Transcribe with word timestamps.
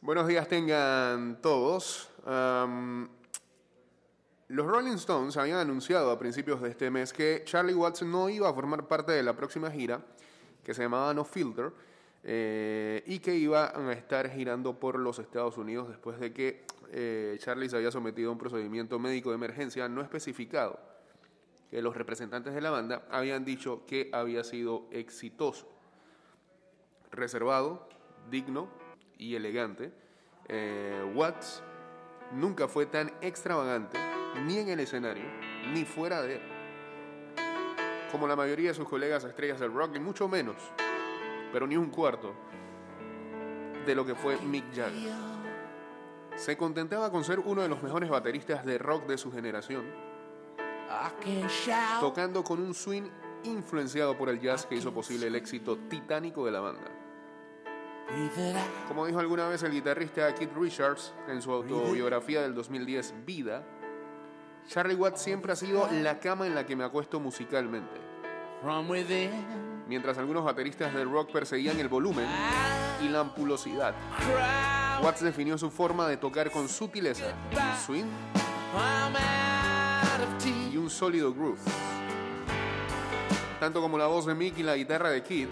Buenos 0.00 0.28
días 0.28 0.46
tengan 0.46 1.42
todos. 1.42 2.08
Los 4.46 4.66
Rolling 4.66 4.92
Stones 4.92 5.36
habían 5.36 5.58
anunciado 5.58 6.12
a 6.12 6.18
principios 6.20 6.62
de 6.62 6.68
este 6.68 6.88
mes 6.88 7.12
que 7.12 7.42
Charlie 7.44 7.74
Watts 7.74 8.02
no 8.04 8.28
iba 8.28 8.48
a 8.48 8.54
formar 8.54 8.86
parte 8.86 9.10
de 9.10 9.24
la 9.24 9.34
próxima 9.34 9.72
gira, 9.72 10.00
que 10.62 10.72
se 10.72 10.82
llamaba 10.82 11.12
No 11.14 11.24
Filter, 11.24 11.72
eh, 12.22 13.02
y 13.06 13.18
que 13.18 13.34
iba 13.34 13.76
a 13.76 13.92
estar 13.92 14.30
girando 14.30 14.78
por 14.78 15.00
los 15.00 15.18
Estados 15.18 15.58
Unidos 15.58 15.88
después 15.88 16.20
de 16.20 16.32
que 16.32 16.64
eh, 16.92 17.36
Charlie 17.40 17.68
se 17.68 17.76
había 17.76 17.90
sometido 17.90 18.28
a 18.28 18.32
un 18.32 18.38
procedimiento 18.38 19.00
médico 19.00 19.30
de 19.30 19.34
emergencia 19.34 19.88
no 19.88 20.00
especificado, 20.00 20.78
que 21.72 21.82
los 21.82 21.96
representantes 21.96 22.54
de 22.54 22.60
la 22.60 22.70
banda 22.70 23.02
habían 23.10 23.44
dicho 23.44 23.84
que 23.84 24.10
había 24.12 24.44
sido 24.44 24.86
exitoso, 24.92 25.68
reservado, 27.10 27.88
digno 28.30 28.86
y 29.18 29.34
elegante. 29.34 29.92
Eh, 30.48 31.12
Watts 31.14 31.62
nunca 32.32 32.68
fue 32.68 32.86
tan 32.86 33.12
extravagante, 33.20 33.98
ni 34.46 34.58
en 34.58 34.68
el 34.70 34.80
escenario, 34.80 35.24
ni 35.72 35.84
fuera 35.84 36.22
de 36.22 36.36
él, 36.36 36.42
como 38.10 38.26
la 38.26 38.36
mayoría 38.36 38.70
de 38.70 38.74
sus 38.74 38.88
colegas 38.88 39.24
estrellas 39.24 39.60
del 39.60 39.72
rock, 39.72 39.96
y 39.96 40.00
mucho 40.00 40.28
menos, 40.28 40.56
pero 41.52 41.66
ni 41.66 41.76
un 41.76 41.90
cuarto, 41.90 42.34
de 43.84 43.94
lo 43.94 44.06
que 44.06 44.14
fue 44.14 44.38
Mick 44.40 44.64
Jagger. 44.74 45.12
Se 46.36 46.56
contentaba 46.56 47.10
con 47.10 47.24
ser 47.24 47.40
uno 47.40 47.62
de 47.62 47.68
los 47.68 47.82
mejores 47.82 48.08
bateristas 48.08 48.64
de 48.64 48.78
rock 48.78 49.06
de 49.06 49.18
su 49.18 49.32
generación, 49.32 49.84
tocando 52.00 52.44
con 52.44 52.60
un 52.60 52.74
swing 52.74 53.08
influenciado 53.44 54.16
por 54.16 54.28
el 54.28 54.40
jazz 54.40 54.66
que 54.66 54.76
hizo 54.76 54.92
posible 54.92 55.26
el 55.26 55.34
éxito 55.34 55.76
titánico 55.88 56.44
de 56.44 56.52
la 56.52 56.60
banda. 56.60 56.97
Como 58.86 59.06
dijo 59.06 59.18
alguna 59.18 59.48
vez 59.48 59.62
el 59.62 59.72
guitarrista 59.72 60.34
Keith 60.34 60.52
Richards 60.56 61.14
en 61.28 61.42
su 61.42 61.52
autobiografía 61.52 62.42
del 62.42 62.54
2010 62.54 63.26
Vida, 63.26 63.62
Charlie 64.66 64.94
Watts 64.94 65.22
siempre 65.22 65.52
ha 65.52 65.56
sido 65.56 65.88
la 65.90 66.18
cama 66.18 66.46
en 66.46 66.54
la 66.54 66.66
que 66.66 66.76
me 66.76 66.84
acuesto 66.84 67.20
musicalmente. 67.20 68.00
Mientras 69.86 70.18
algunos 70.18 70.44
bateristas 70.44 70.92
del 70.92 71.10
rock 71.10 71.32
perseguían 71.32 71.78
el 71.80 71.88
volumen 71.88 72.26
y 73.02 73.08
la 73.08 73.20
ampulosidad, 73.20 73.94
Watts 75.02 75.22
definió 75.22 75.56
su 75.56 75.70
forma 75.70 76.08
de 76.08 76.16
tocar 76.16 76.50
con 76.50 76.68
sutileza, 76.68 77.32
swing 77.86 78.04
y 80.72 80.76
un 80.76 80.90
sólido 80.90 81.32
groove. 81.32 81.60
Tanto 83.60 83.80
como 83.80 83.96
la 83.96 84.06
voz 84.06 84.26
de 84.26 84.34
Mick 84.34 84.58
y 84.58 84.62
la 84.62 84.76
guitarra 84.76 85.10
de 85.10 85.22
Keith, 85.22 85.50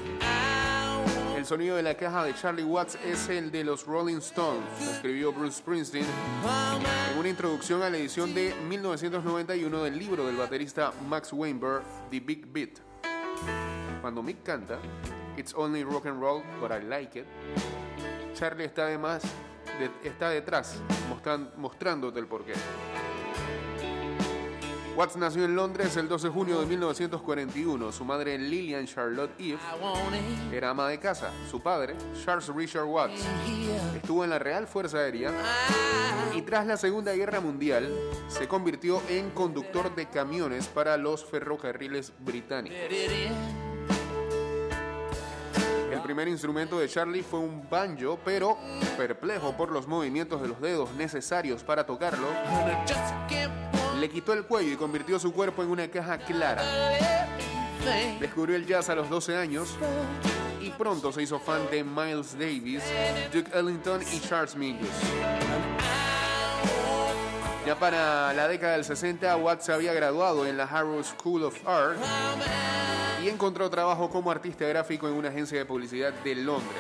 el 1.47 1.49
sonido 1.49 1.77
de 1.77 1.85
la 1.85 1.95
caja 1.95 2.25
de 2.25 2.35
Charlie 2.35 2.65
Watts 2.65 2.99
es 3.05 3.29
el 3.29 3.53
de 3.53 3.63
los 3.63 3.87
Rolling 3.87 4.17
Stones, 4.17 4.65
escribió 4.81 5.33
Bruce 5.33 5.59
Springsteen 5.59 6.05
en 6.05 7.19
una 7.21 7.29
introducción 7.29 7.85
a 7.85 7.89
la 7.89 7.99
edición 7.99 8.35
de 8.35 8.53
1991 8.69 9.85
del 9.85 9.97
libro 9.97 10.27
del 10.27 10.35
baterista 10.35 10.93
Max 11.09 11.33
Weinberg, 11.33 11.85
The 12.11 12.19
Big 12.19 12.49
Beat. 12.49 12.81
Cuando 14.01 14.25
Mick 14.25 14.43
canta, 14.43 14.81
It's 15.37 15.55
only 15.55 15.85
rock 15.85 16.07
and 16.07 16.21
roll, 16.21 16.43
but 16.61 16.73
I 16.73 16.85
like 16.85 17.17
it, 17.17 17.27
Charlie 18.35 18.65
está 18.65 18.87
además 18.87 19.23
está 20.03 20.31
detrás, 20.31 20.83
mostrándote 21.57 22.19
el 22.19 22.27
porqué. 22.27 22.55
Watts 24.97 25.17
nació 25.17 25.45
en 25.45 25.55
Londres 25.55 25.95
el 25.99 26.09
12 26.09 26.29
de 26.29 26.33
junio 26.33 26.59
de 26.59 26.65
1941. 26.65 27.93
Su 27.93 28.03
madre 28.03 28.39
Lillian 28.39 28.87
Charlotte 28.87 29.31
Eve 29.39 29.59
era 30.51 30.71
ama 30.71 30.89
de 30.89 30.99
casa. 30.99 31.31
Su 31.51 31.61
padre, 31.61 31.95
Charles 32.25 32.49
Richard 32.49 32.87
Watts, 32.87 33.23
estuvo 33.95 34.25
en 34.25 34.31
la 34.31 34.39
Real 34.39 34.67
Fuerza 34.67 34.97
Aérea 34.97 35.33
y 36.35 36.41
tras 36.41 36.67
la 36.67 36.79
Segunda 36.79 37.13
Guerra 37.13 37.41
Mundial 37.41 37.95
se 38.29 38.49
convirtió 38.49 39.03
en 39.11 39.29
conductor 39.33 39.95
de 39.95 40.07
camiones 40.07 40.67
para 40.69 40.97
los 40.97 41.27
ferrocarriles 41.27 42.15
británicos. 42.21 42.79
El 45.93 46.01
primer 46.01 46.27
instrumento 46.29 46.79
de 46.79 46.89
Charlie 46.89 47.23
fue 47.23 47.41
un 47.41 47.69
banjo, 47.69 48.19
pero 48.25 48.57
perplejo 48.97 49.55
por 49.59 49.71
los 49.71 49.87
movimientos 49.87 50.41
de 50.41 50.49
los 50.49 50.59
dedos 50.59 50.91
necesarios 50.95 51.63
para 51.63 51.85
tocarlo, 51.85 52.29
le 54.07 54.13
quitó 54.13 54.33
el 54.35 54.45
cuello 54.45 54.73
y 54.73 54.77
convirtió 54.77 55.19
su 55.19 55.33
cuerpo 55.33 55.65
en 55.65 55.69
una 55.69 55.89
caja 55.89 56.17
clara. 56.17 56.63
Descubrió 58.21 58.55
el 58.55 58.65
jazz 58.65 58.89
a 58.89 58.95
los 58.95 59.11
12 59.11 59.37
años 59.37 59.77
y 60.61 60.71
pronto 60.71 61.11
se 61.11 61.23
hizo 61.23 61.41
fan 61.41 61.69
de 61.73 61.83
Miles 61.83 62.39
Davis, 62.39 62.85
Duke 63.33 63.51
Ellington 63.53 64.01
y 64.13 64.21
Charles 64.21 64.55
Mingus. 64.55 64.89
Ya 67.67 67.77
para 67.77 68.33
la 68.33 68.47
década 68.47 68.75
del 68.75 68.85
60, 68.85 69.39
Watts 69.39 69.65
se 69.65 69.73
había 69.73 69.93
graduado 69.93 70.47
en 70.47 70.57
la 70.57 70.67
Harrow 70.67 71.03
School 71.03 71.43
of 71.43 71.67
Art 71.67 71.99
y 73.25 73.29
encontró 73.29 73.69
trabajo 73.69 74.09
como 74.09 74.31
artista 74.31 74.67
gráfico 74.67 75.09
en 75.09 75.15
una 75.15 75.31
agencia 75.31 75.59
de 75.59 75.65
publicidad 75.65 76.13
de 76.13 76.37
Londres. 76.37 76.77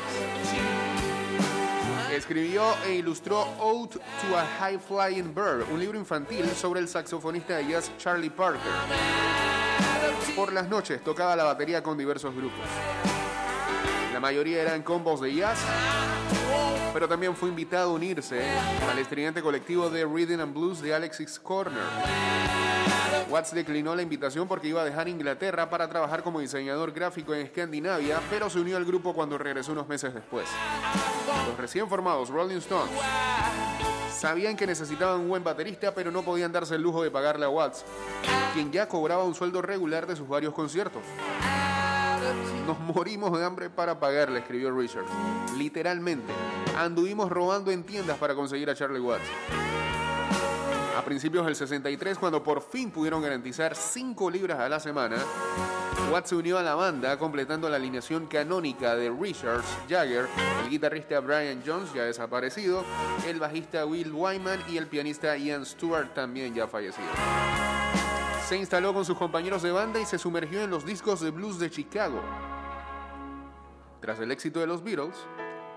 Escribió 2.12 2.74
e 2.86 2.94
ilustró 2.94 3.46
Ode 3.58 3.98
to 3.98 4.36
a 4.36 4.46
High 4.58 4.78
Flying 4.78 5.34
Bird, 5.34 5.70
un 5.70 5.80
libro 5.80 5.98
infantil 5.98 6.48
sobre 6.50 6.80
el 6.80 6.88
saxofonista 6.88 7.56
de 7.56 7.68
jazz 7.68 7.90
Charlie 7.98 8.30
Parker. 8.30 8.60
Por 10.34 10.52
las 10.52 10.68
noches 10.68 11.02
tocaba 11.02 11.34
la 11.34 11.44
batería 11.44 11.82
con 11.82 11.98
diversos 11.98 12.34
grupos. 12.34 12.64
La 14.12 14.20
mayoría 14.20 14.62
eran 14.62 14.82
combos 14.82 15.20
de 15.20 15.34
jazz, 15.34 15.58
pero 16.96 17.08
también 17.08 17.36
fue 17.36 17.50
invitado 17.50 17.90
a 17.90 17.92
unirse 17.92 18.40
al 18.90 18.98
estridente 18.98 19.42
colectivo 19.42 19.90
de 19.90 20.06
Reading 20.06 20.38
and 20.38 20.54
Blues 20.54 20.80
de 20.80 20.94
Alexis 20.94 21.38
Corner. 21.38 21.82
Watts 23.28 23.52
declinó 23.52 23.94
la 23.94 24.00
invitación 24.00 24.48
porque 24.48 24.68
iba 24.68 24.80
a 24.80 24.84
dejar 24.86 25.06
Inglaterra 25.06 25.68
para 25.68 25.90
trabajar 25.90 26.22
como 26.22 26.40
diseñador 26.40 26.92
gráfico 26.92 27.34
en 27.34 27.42
Escandinavia, 27.42 28.18
pero 28.30 28.48
se 28.48 28.60
unió 28.60 28.78
al 28.78 28.86
grupo 28.86 29.12
cuando 29.12 29.36
regresó 29.36 29.72
unos 29.72 29.86
meses 29.86 30.14
después. 30.14 30.48
Los 31.46 31.58
recién 31.58 31.86
formados 31.86 32.30
Rolling 32.30 32.56
Stones 32.56 32.90
sabían 34.10 34.56
que 34.56 34.66
necesitaban 34.66 35.20
un 35.20 35.28
buen 35.28 35.44
baterista, 35.44 35.94
pero 35.94 36.10
no 36.10 36.22
podían 36.22 36.50
darse 36.50 36.76
el 36.76 36.82
lujo 36.82 37.02
de 37.02 37.10
pagarle 37.10 37.44
a 37.44 37.50
Watts, 37.50 37.84
quien 38.54 38.72
ya 38.72 38.88
cobraba 38.88 39.22
un 39.24 39.34
sueldo 39.34 39.60
regular 39.60 40.06
de 40.06 40.16
sus 40.16 40.26
varios 40.26 40.54
conciertos. 40.54 41.02
Nos 42.66 42.80
morimos 42.80 43.38
de 43.38 43.44
hambre 43.44 43.70
para 43.70 44.00
pagarle, 44.00 44.40
escribió 44.40 44.76
Richard. 44.76 45.04
Literalmente, 45.56 46.32
anduvimos 46.76 47.30
robando 47.30 47.70
en 47.70 47.84
tiendas 47.84 48.18
para 48.18 48.34
conseguir 48.34 48.68
a 48.68 48.74
Charlie 48.74 48.98
Watts. 48.98 49.22
A 50.98 51.02
principios 51.02 51.46
del 51.46 51.54
63, 51.54 52.18
cuando 52.18 52.42
por 52.42 52.60
fin 52.62 52.90
pudieron 52.90 53.22
garantizar 53.22 53.76
5 53.76 54.30
libras 54.30 54.58
a 54.58 54.68
la 54.68 54.80
semana, 54.80 55.16
Watts 56.10 56.30
se 56.30 56.36
unió 56.36 56.58
a 56.58 56.62
la 56.62 56.74
banda, 56.74 57.16
completando 57.18 57.68
la 57.68 57.76
alineación 57.76 58.26
canónica 58.26 58.96
de 58.96 59.10
Richards, 59.10 59.66
Jagger, 59.88 60.26
el 60.64 60.70
guitarrista 60.70 61.20
Brian 61.20 61.62
Jones, 61.64 61.92
ya 61.94 62.02
desaparecido, 62.02 62.82
el 63.28 63.38
bajista 63.38 63.86
Will 63.86 64.12
Wyman 64.12 64.60
y 64.68 64.76
el 64.76 64.88
pianista 64.88 65.36
Ian 65.36 65.64
Stewart, 65.64 66.14
también 66.14 66.52
ya 66.52 66.66
fallecido. 66.66 67.08
Se 68.48 68.56
instaló 68.56 68.92
con 68.92 69.04
sus 69.04 69.16
compañeros 69.16 69.62
de 69.62 69.70
banda 69.72 70.00
y 70.00 70.06
se 70.06 70.18
sumergió 70.18 70.62
en 70.62 70.70
los 70.70 70.84
discos 70.84 71.20
de 71.20 71.30
blues 71.30 71.58
de 71.58 71.70
Chicago. 71.70 72.20
Tras 74.00 74.20
el 74.20 74.30
éxito 74.30 74.60
de 74.60 74.66
los 74.66 74.82
Beatles, 74.82 75.16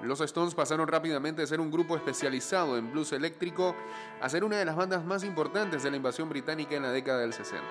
los 0.02 0.22
Stones 0.22 0.56
pasaron 0.56 0.88
rápidamente 0.88 1.42
de 1.42 1.48
ser 1.48 1.60
un 1.60 1.72
grupo 1.72 1.96
especializado 1.96 2.78
en 2.78 2.92
blues 2.92 3.12
eléctrico 3.12 3.76
a 4.22 4.30
ser 4.30 4.44
una 4.44 4.58
de 4.58 4.66
las 4.66 4.76
bandas 4.76 5.04
más 5.04 5.24
importantes 5.24 5.84
de 5.84 5.92
la 5.92 5.98
invasión 5.98 6.30
británica 6.30 6.76
en 6.76 6.84
la 6.84 6.92
década 6.92 7.20
del 7.20 7.34
60. 7.34 7.62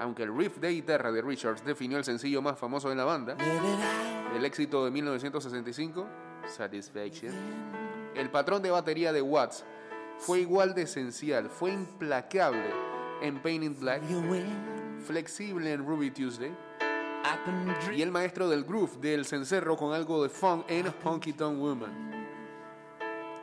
Aunque 0.00 0.22
el 0.22 0.36
riff 0.36 0.58
de 0.58 0.70
guitarra 0.70 1.10
de 1.12 1.22
Richards 1.22 1.64
definió 1.64 1.98
el 1.98 2.04
sencillo 2.04 2.40
más 2.40 2.58
famoso 2.58 2.88
de 2.88 2.94
la 2.94 3.04
banda, 3.04 3.36
el 4.34 4.44
éxito 4.44 4.84
de 4.84 4.90
1965, 4.90 6.06
Satisfaction, 6.46 7.34
el 8.14 8.30
patrón 8.30 8.62
de 8.62 8.70
batería 8.70 9.12
de 9.12 9.20
Watts 9.20 9.64
fue 10.18 10.40
igual 10.40 10.74
de 10.74 10.82
esencial, 10.82 11.50
fue 11.50 11.72
implacable 11.72 12.70
en 13.20 13.40
Painting 13.42 13.78
Black, 13.78 14.02
flexible 15.04 15.72
en 15.72 15.84
Ruby 15.84 16.10
Tuesday, 16.10 16.54
y 17.94 18.02
el 18.02 18.10
maestro 18.10 18.48
del 18.48 18.64
groove 18.64 18.98
del 19.00 19.24
cencerro 19.24 19.76
con 19.76 19.94
algo 19.94 20.22
de 20.22 20.28
funk 20.28 20.64
en 20.68 20.92
Honky 21.04 21.32
Tonk 21.32 21.58
Woman. 21.58 22.08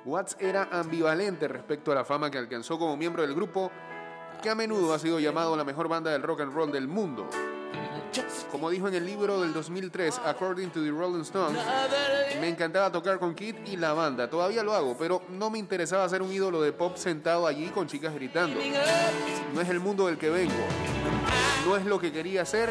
Watts 0.06 0.38
era 0.40 0.70
ambivalente 0.72 1.48
respecto 1.48 1.92
a 1.92 1.96
la 1.96 2.06
fama 2.06 2.30
que 2.30 2.38
alcanzó 2.38 2.78
como 2.78 2.96
miembro 2.96 3.24
del 3.24 3.34
grupo, 3.34 3.72
que 4.42 4.50
a 4.50 4.56
menudo 4.56 4.94
ha 4.94 5.00
sido 5.00 5.20
llamado 5.20 5.58
la 5.58 5.64
mejor 5.64 5.88
banda 5.88 6.12
del 6.12 6.22
rock 6.22 6.42
and 6.42 6.54
roll 6.54 6.72
del 6.72 6.88
mundo. 6.88 7.28
Como 8.52 8.70
dijo 8.70 8.88
en 8.88 8.94
el 8.94 9.06
libro 9.06 9.42
del 9.42 9.52
2003, 9.52 10.22
According 10.24 10.70
to 10.70 10.82
the 10.82 10.92
Rolling 10.92 11.24
Stones, 11.24 11.60
me 12.40 12.48
encantaba 12.48 12.92
tocar 12.92 13.20
con 13.20 13.36
Kid 13.36 13.56
y 13.66 13.78
la 13.78 13.94
banda. 13.94 14.30
Todavía 14.30 14.64
lo 14.64 14.74
hago, 14.74 14.96
pero 14.98 15.24
no 15.30 15.50
me 15.50 15.60
interesaba 15.60 16.08
ser 16.08 16.22
un 16.22 16.32
ídolo 16.32 16.62
de 16.62 16.72
pop 16.72 16.96
sentado 16.96 17.48
allí 17.48 17.68
con 17.70 17.88
chicas 17.88 18.14
gritando. 18.14 18.60
No 19.54 19.62
es 19.62 19.70
el 19.70 19.80
mundo 19.80 20.08
del 20.08 20.18
que 20.18 20.30
vengo. 20.30 20.54
No 21.66 21.76
es 21.76 21.86
lo 21.86 22.00
que 22.00 22.12
quería 22.12 22.44
hacer 22.44 22.70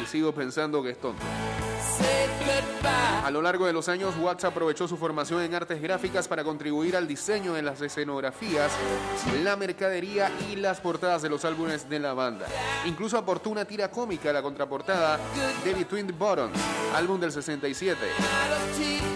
y 0.00 0.06
sigo 0.06 0.32
pensando 0.32 0.80
que 0.84 0.90
es 0.90 0.98
tonto. 1.00 1.24
A 3.30 3.32
lo 3.32 3.42
largo 3.42 3.64
de 3.64 3.72
los 3.72 3.88
años, 3.88 4.16
Watts 4.18 4.42
aprovechó 4.42 4.88
su 4.88 4.96
formación 4.96 5.42
en 5.42 5.54
artes 5.54 5.80
gráficas 5.80 6.26
para 6.26 6.42
contribuir 6.42 6.96
al 6.96 7.06
diseño 7.06 7.52
de 7.52 7.62
las 7.62 7.80
escenografías, 7.80 8.72
la 9.44 9.56
mercadería 9.56 10.32
y 10.50 10.56
las 10.56 10.80
portadas 10.80 11.22
de 11.22 11.28
los 11.28 11.44
álbumes 11.44 11.88
de 11.88 12.00
la 12.00 12.12
banda. 12.12 12.46
Incluso 12.86 13.16
aportó 13.16 13.50
una 13.50 13.64
tira 13.64 13.88
cómica 13.88 14.30
a 14.30 14.32
la 14.32 14.42
contraportada 14.42 15.20
de 15.64 15.74
Between 15.74 16.08
the 16.08 16.12
Buttons, 16.12 16.58
álbum 16.94 17.20
del 17.20 17.30
67. 17.30 18.00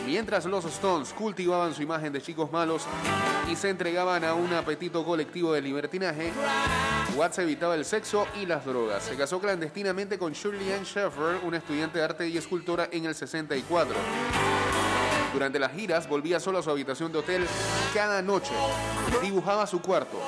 Mientras 0.07 0.45
los 0.45 0.65
Stones 0.67 1.13
cultivaban 1.13 1.75
su 1.75 1.83
imagen 1.83 2.13
de 2.13 2.23
chicos 2.23 2.53
malos 2.53 2.87
y 3.51 3.57
se 3.57 3.71
entregaban 3.71 4.23
a 4.23 4.35
un 4.35 4.53
apetito 4.53 5.05
colectivo 5.05 5.53
de 5.53 5.63
libertinaje, 5.63 6.31
Watts 7.17 7.39
evitaba 7.39 7.75
el 7.75 7.85
sexo 7.85 8.27
y 8.41 8.47
las 8.47 8.65
drogas. 8.65 9.05
Se 9.05 9.17
casó 9.17 9.41
clandestinamente 9.41 10.19
con 10.19 10.33
Shirley 10.33 10.73
Ann 10.73 10.85
Sheffer, 10.85 11.41
una 11.45 11.59
estudiante 11.59 11.99
de 11.99 12.05
arte 12.05 12.29
y 12.29 12.37
escultora 12.37 12.74
en 12.91 13.05
el 13.07 13.15
64. 13.15 13.95
Durante 15.33 15.59
las 15.59 15.73
giras 15.73 16.09
volvía 16.09 16.39
solo 16.41 16.59
a 16.59 16.63
su 16.63 16.71
habitación 16.71 17.13
de 17.13 17.19
hotel 17.19 17.47
cada 17.93 18.23
noche. 18.23 18.53
Dibujaba 19.23 19.67
su 19.67 19.81
cuarto. 19.81 20.21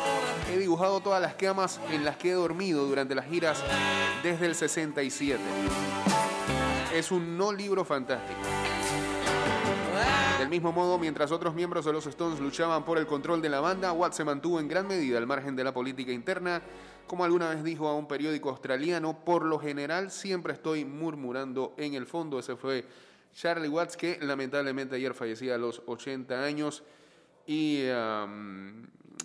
He 0.52 0.58
dibujado 0.58 1.00
todas 1.00 1.20
las 1.20 1.34
camas 1.34 1.80
en 1.90 2.04
las 2.04 2.16
que 2.16 2.30
he 2.30 2.34
dormido 2.34 2.86
durante 2.86 3.14
las 3.14 3.26
giras 3.26 3.62
desde 4.22 4.46
el 4.46 4.54
67. 4.54 5.40
Es 6.94 7.10
un 7.10 7.36
no 7.36 7.52
libro 7.52 7.84
fantástico. 7.84 8.40
Del 10.38 10.48
mismo 10.48 10.72
modo, 10.72 10.98
mientras 10.98 11.32
otros 11.32 11.54
miembros 11.54 11.84
de 11.84 11.92
los 11.92 12.06
Stones 12.06 12.38
luchaban 12.38 12.84
por 12.84 12.98
el 12.98 13.06
control 13.06 13.42
de 13.42 13.48
la 13.48 13.60
banda, 13.60 13.92
Watt 13.92 14.12
se 14.12 14.24
mantuvo 14.24 14.60
en 14.60 14.68
gran 14.68 14.86
medida 14.86 15.18
al 15.18 15.26
margen 15.26 15.56
de 15.56 15.64
la 15.64 15.72
política 15.72 16.12
interna. 16.12 16.62
Como 17.06 17.24
alguna 17.24 17.50
vez 17.50 17.62
dijo 17.62 17.86
a 17.88 17.94
un 17.94 18.08
periódico 18.08 18.50
australiano, 18.50 19.24
por 19.24 19.44
lo 19.44 19.58
general 19.58 20.10
siempre 20.10 20.52
estoy 20.52 20.84
murmurando 20.84 21.74
en 21.76 21.94
el 21.94 22.06
fondo. 22.06 22.38
Ese 22.38 22.56
fue 22.56 22.84
Charlie 23.32 23.68
Watts, 23.68 23.96
que 23.96 24.18
lamentablemente 24.20 24.96
ayer 24.96 25.14
fallecía 25.14 25.54
a 25.54 25.58
los 25.58 25.82
80 25.86 26.42
años 26.42 26.82
y 27.46 27.82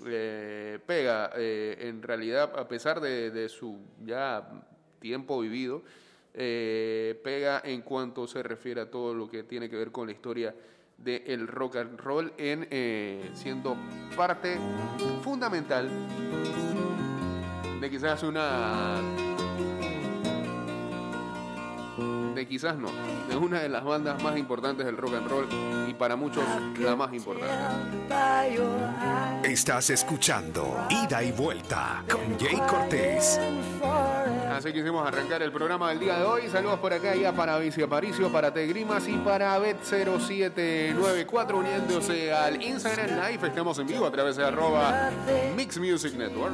eh, 0.06 0.80
pega, 0.86 1.31
eh, 1.36 1.78
en 1.81 2.04
realidad, 2.04 2.57
a 2.57 2.68
pesar 2.68 3.00
de, 3.01 3.50
su 3.50 3.80
ya 4.04 4.48
tiempo 5.00 5.39
vivido, 5.39 5.84
eh, 6.34 7.19
pega 7.24 7.62
en 7.63 7.81
cuanto 7.81 8.27
se 8.27 8.44
refiere 8.44 8.81
a 8.81 8.92
todo 8.92 9.13
lo 9.13 9.30
que 9.30 9.44
tiene 9.44 9.69
que 9.69 9.75
ver 9.75 9.92
con 9.92 10.07
la 10.07 10.13
historia 10.13 10.56
del 10.98 11.48
rock 11.48 11.77
and 11.77 12.00
roll 12.00 12.31
en 12.38 12.68
siendo 13.34 13.75
parte 14.16 14.60
fundamental 15.24 15.89
de 17.81 17.89
quizás 17.89 18.22
una 18.22 19.01
de 22.36 22.48
quizás 22.48 22.78
no, 22.78 22.89
de 23.28 23.36
una 23.36 23.62
de 23.62 23.69
las 23.69 23.83
bandas 23.83 24.22
más 24.22 24.38
importantes 24.38 24.86
del 24.86 24.98
rock 24.98 25.16
and 25.16 25.28
roll 25.28 25.48
y 25.89 25.94
para 25.95 26.16
muchos 26.16 26.44
la 26.80 26.95
más 26.95 27.12
importante. 27.12 27.51
Estás 29.44 29.89
escuchando 29.89 30.86
Ida 30.89 31.24
y 31.24 31.31
Vuelta 31.31 32.04
con 32.10 32.39
Jay 32.39 32.62
Cortés. 32.69 33.39
Así 34.51 34.72
quisimos 34.72 35.07
arrancar 35.07 35.42
el 35.42 35.51
programa 35.51 35.89
del 35.89 36.00
día 36.00 36.19
de 36.19 36.24
hoy. 36.24 36.44
Saludos 36.50 36.77
por 36.80 36.94
acá 36.94 37.16
ya 37.16 37.34
para 37.34 37.57
Vicia 37.57 37.86
Aparicio, 37.86 38.31
para 38.31 38.54
Tegrimas 38.54 39.07
y 39.07 39.18
para 39.18 39.57
Bet0794 39.60 41.54
uniéndose 41.56 42.31
al 42.31 42.62
Instagram 42.62 43.10
Live. 43.10 43.48
Estamos 43.48 43.80
en 43.80 43.88
vivo 43.88 44.06
a 44.06 44.12
través 44.12 44.36
de 44.36 44.45
arroba 44.45 45.10
Mix 45.56 45.80
Music 45.80 46.13
Network. 46.13 46.54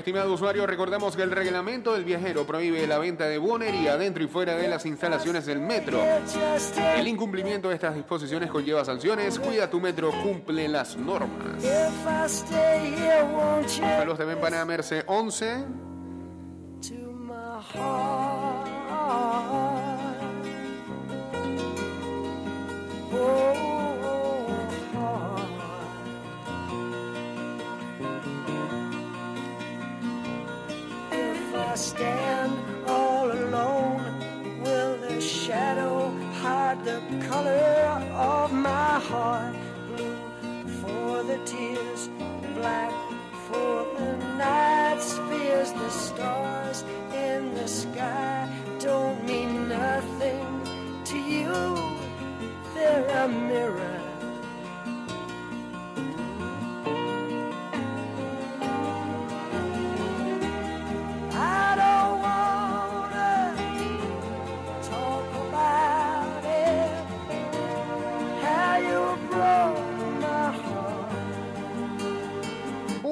Estimado 0.00 0.32
usuario, 0.32 0.66
recordamos 0.66 1.14
que 1.14 1.22
el 1.22 1.30
reglamento 1.30 1.92
del 1.92 2.04
viajero 2.04 2.46
prohíbe 2.46 2.86
la 2.86 2.98
venta 2.98 3.26
de 3.26 3.36
bonería 3.36 3.98
dentro 3.98 4.24
y 4.24 4.28
fuera 4.28 4.56
de 4.56 4.66
las 4.66 4.86
instalaciones 4.86 5.44
del 5.44 5.60
metro. 5.60 6.00
El 6.96 7.06
incumplimiento 7.06 7.68
de 7.68 7.74
estas 7.74 7.94
disposiciones 7.94 8.50
conlleva 8.50 8.82
sanciones. 8.82 9.38
Cuida 9.38 9.68
tu 9.68 9.78
metro, 9.78 10.10
cumple 10.22 10.68
las 10.68 10.96
normas. 10.96 11.62
Saludos 13.78 14.18
también 14.18 14.40
para 14.40 14.64
Merce 14.64 15.04
11. 15.06 15.64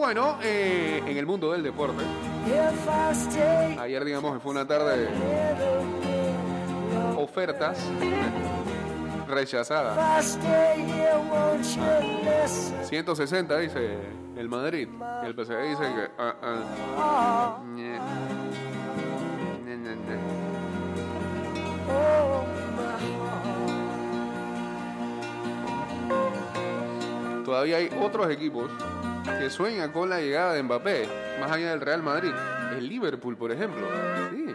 Bueno, 0.08 0.38
eh, 0.42 1.02
en 1.06 1.18
el 1.18 1.26
mundo 1.26 1.52
del 1.52 1.62
deporte, 1.62 2.02
ayer 3.78 4.02
digamos 4.06 4.42
fue 4.42 4.52
una 4.52 4.66
tarde 4.66 5.00
de 5.00 5.08
ofertas 7.18 7.78
rechazadas. 9.28 10.38
160 12.84 13.58
dice 13.58 13.98
el 14.34 14.48
Madrid. 14.48 14.88
El 15.24 15.34
PSG 15.34 15.68
dice 15.68 15.82
que... 15.82 16.08
Ah, 16.16 16.34
ah, 16.42 17.58
Todavía 27.44 27.76
hay 27.76 27.90
otros 28.02 28.30
equipos 28.30 28.70
que 29.38 29.50
sueña 29.50 29.92
con 29.92 30.08
la 30.08 30.20
llegada 30.20 30.52
de 30.54 30.62
Mbappé, 30.62 31.08
más 31.40 31.50
allá 31.50 31.70
del 31.70 31.80
Real 31.80 32.02
Madrid. 32.02 32.32
El 32.76 32.88
Liverpool, 32.88 33.36
por 33.36 33.52
ejemplo. 33.52 33.86
Sí. 34.30 34.54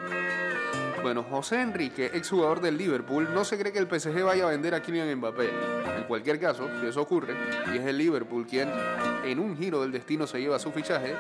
Bueno, 1.02 1.24
José 1.24 1.62
Enrique, 1.62 2.12
exjugador 2.14 2.62
del 2.62 2.78
Liverpool, 2.78 3.28
no 3.34 3.44
se 3.44 3.58
cree 3.58 3.74
que 3.74 3.80
el 3.80 3.88
PSG 3.88 4.24
vaya 4.24 4.46
a 4.46 4.52
vender 4.52 4.74
a 4.74 4.82
Kylian 4.82 5.18
Mbappé. 5.18 5.50
En 5.98 6.04
cualquier 6.04 6.40
caso, 6.40 6.70
si 6.80 6.88
eso 6.88 7.02
ocurre, 7.02 7.36
y 7.74 7.78
es 7.78 7.86
el 7.86 7.98
Liverpool 7.98 8.48
quien 8.48 8.70
en 9.26 9.40
un 9.40 9.58
giro 9.58 9.82
del 9.82 9.92
destino 9.92 10.28
se 10.28 10.40
lleva 10.40 10.60
su 10.60 10.72
fichaje, 10.72 11.16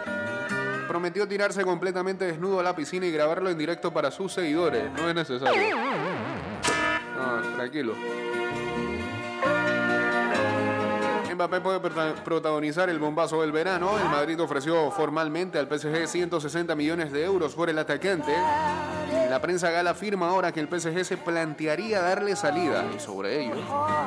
prometió 0.87 1.27
tirarse 1.27 1.63
completamente 1.63 2.25
desnudo 2.25 2.59
a 2.59 2.63
la 2.63 2.75
piscina 2.75 3.05
y 3.05 3.11
grabarlo 3.11 3.49
en 3.49 3.57
directo 3.57 3.91
para 3.91 4.11
sus 4.11 4.31
seguidores. 4.31 4.91
No 4.93 5.09
es 5.09 5.15
necesario. 5.15 5.77
No, 7.17 7.41
tranquilo. 7.55 7.93
Mbappé 11.33 11.61
puede 11.61 11.79
protagonizar 11.79 12.89
el 12.89 12.99
bombazo 12.99 13.41
del 13.41 13.51
verano. 13.51 13.97
El 13.97 14.09
Madrid 14.09 14.39
ofreció 14.39 14.91
formalmente 14.91 15.57
al 15.57 15.67
PSG 15.67 16.07
160 16.07 16.75
millones 16.75 17.11
de 17.11 17.23
euros 17.23 17.55
por 17.55 17.69
el 17.69 17.79
atacante. 17.79 18.33
La 19.29 19.41
prensa 19.41 19.71
gala 19.71 19.91
afirma 19.91 20.29
ahora 20.29 20.51
que 20.51 20.59
el 20.59 20.67
PSG 20.67 21.05
se 21.05 21.17
plantearía 21.17 22.01
darle 22.01 22.35
salida. 22.35 22.85
Y 22.95 22.99
sobre 22.99 23.45
ello 23.45 23.55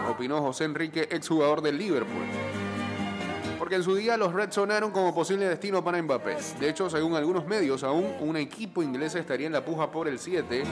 opinó 0.09 0.41
José 0.41 0.65
Enrique, 0.65 1.09
exjugador 1.11 1.63
del 1.63 1.79
Liverpool. 1.79 2.27
Porque 3.59 3.77
en 3.77 3.83
su 3.83 3.95
día 3.95 4.17
los 4.17 4.33
Reds 4.33 4.55
sonaron 4.55 4.91
como 4.91 5.15
posible 5.15 5.49
destino 5.49 5.83
para 5.83 6.01
Mbappé. 6.01 6.37
De 6.61 6.69
hecho, 6.69 6.89
según 6.89 7.15
algunos 7.15 7.47
medios, 7.47 7.83
aún 7.83 8.07
un 8.21 8.37
equipo 8.37 8.83
inglés 8.83 9.15
estaría 9.15 9.47
en 9.47 9.53
la 9.53 9.65
puja 9.65 9.91
por 9.91 10.07
el 10.07 10.19
7 10.19 10.63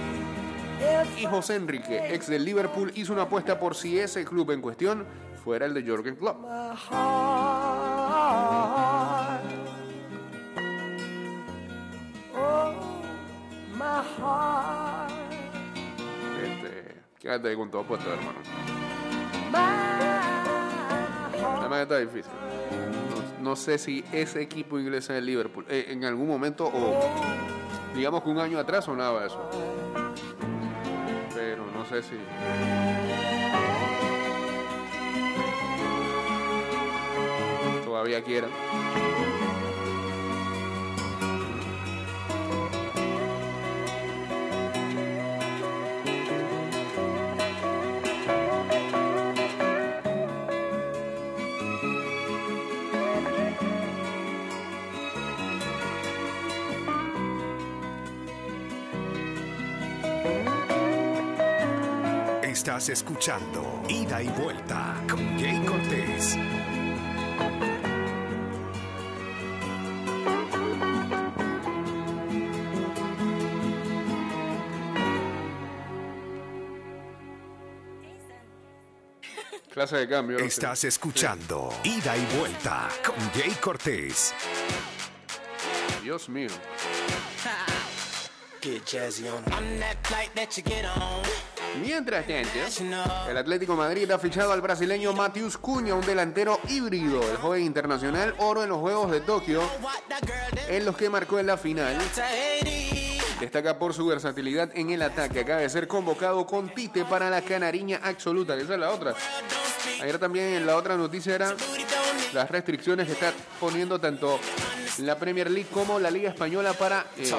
y 1.18 1.24
José 1.26 1.56
Enrique, 1.56 2.14
ex 2.14 2.26
del 2.26 2.44
Liverpool, 2.44 2.92
hizo 2.94 3.12
una 3.12 3.22
apuesta 3.22 3.58
por 3.58 3.74
si 3.74 3.98
ese 3.98 4.24
club 4.24 4.50
en 4.50 4.60
cuestión 4.60 5.06
fuera 5.44 5.66
el 5.66 5.74
de 5.74 5.86
Jorgen 5.86 6.16
Klopp. 6.16 6.38
Este, 16.42 17.02
quédate 17.20 17.48
ahí 17.48 17.56
con 17.56 17.70
todo 17.70 17.82
puesto, 17.82 18.10
hermano. 18.10 18.38
Además 21.60 21.80
está 21.82 21.98
difícil. 21.98 22.32
No, 23.42 23.54
sé 23.54 23.76
si 23.76 24.02
ese 24.12 24.40
equipo 24.40 24.78
inglés 24.78 25.10
en 25.10 25.16
el 25.16 25.26
Liverpool, 25.26 25.66
eh, 25.68 25.88
en 25.90 26.04
algún 26.06 26.26
momento 26.26 26.66
o 26.66 26.98
digamos 27.94 28.22
que 28.22 28.30
un 28.30 28.38
año 28.38 28.58
atrás 28.58 28.86
sonaba 28.86 29.26
eso. 29.26 29.50
Pero 31.34 31.66
no 31.70 31.84
sé 31.84 32.02
si... 32.02 32.16
Todavía. 38.04 38.44
Estás 62.42 62.88
escuchando 62.88 63.82
Ida 63.88 64.22
y 64.22 64.28
Vuelta 64.28 65.02
con 65.08 65.38
Jay 65.38 65.64
Cortés. 65.66 66.38
De 79.90 80.08
cambio. 80.08 80.38
Estás 80.38 80.82
escuchando 80.84 81.68
Ida 81.84 82.16
y 82.16 82.24
Vuelta 82.38 82.88
con 83.04 83.16
Jay 83.32 83.50
Cortés. 83.60 84.32
Dios 86.02 86.26
mío. 86.30 86.48
Get 88.62 88.82
jazzy 88.86 89.28
on. 89.28 89.44
I'm 89.52 89.78
that 89.80 89.96
flight 90.04 90.34
that 90.34 90.48
you 90.56 90.62
get 90.64 90.86
on. 90.86 91.22
Mientras 91.82 92.26
tanto, 92.26 93.28
el 93.28 93.36
Atlético 93.36 93.76
Madrid 93.76 94.10
ha 94.10 94.18
fichado 94.18 94.52
al 94.52 94.62
brasileño 94.62 95.12
Matheus 95.12 95.58
Cunha, 95.58 95.94
un 95.94 96.06
delantero 96.06 96.58
híbrido. 96.70 97.20
El 97.30 97.36
joven 97.36 97.64
internacional 97.64 98.34
oro 98.38 98.62
en 98.62 98.70
los 98.70 98.78
Juegos 98.78 99.10
de 99.10 99.20
Tokio, 99.20 99.60
en 100.66 100.86
los 100.86 100.96
que 100.96 101.10
marcó 101.10 101.38
en 101.38 101.46
la 101.46 101.58
final. 101.58 101.98
Destaca 103.38 103.78
por 103.78 103.92
su 103.92 104.06
versatilidad 104.06 104.70
en 104.74 104.90
el 104.90 105.02
ataque. 105.02 105.40
Acaba 105.40 105.60
de 105.60 105.68
ser 105.68 105.86
convocado 105.86 106.46
con 106.46 106.72
Tite 106.72 107.04
para 107.04 107.28
la 107.28 107.42
canariña 107.42 108.00
absoluta. 108.02 108.56
que 108.56 108.62
Esa 108.62 108.74
es 108.74 108.80
la 108.80 108.90
otra. 108.90 109.14
Ayer 110.00 110.18
también 110.18 110.66
la 110.66 110.76
otra 110.76 110.96
noticia 110.96 111.34
era 111.34 111.54
las 112.32 112.50
restricciones 112.50 113.06
que 113.06 113.12
está 113.12 113.32
poniendo 113.60 114.00
tanto 114.00 114.38
la 114.98 115.18
Premier 115.18 115.50
League 115.50 115.68
como 115.72 115.98
la 115.98 116.10
Liga 116.10 116.30
Española 116.30 116.72
para 116.72 117.06
eh, 117.16 117.30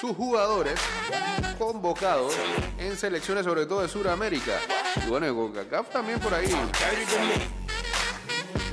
sus 0.00 0.16
jugadores 0.16 0.78
convocados 1.58 2.32
en 2.78 2.96
selecciones 2.96 3.44
sobre 3.44 3.66
todo 3.66 3.82
de 3.82 3.88
Sudamérica. 3.88 4.58
Y 5.04 5.08
bueno, 5.08 5.26
y 5.26 5.34
CONCACAF 5.34 5.90
también 5.90 6.20
por 6.20 6.32
ahí 6.34 6.50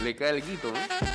le 0.03 0.15
cae 0.15 0.29
el 0.29 0.45
guito, 0.45 0.71
¿no? 0.71 1.14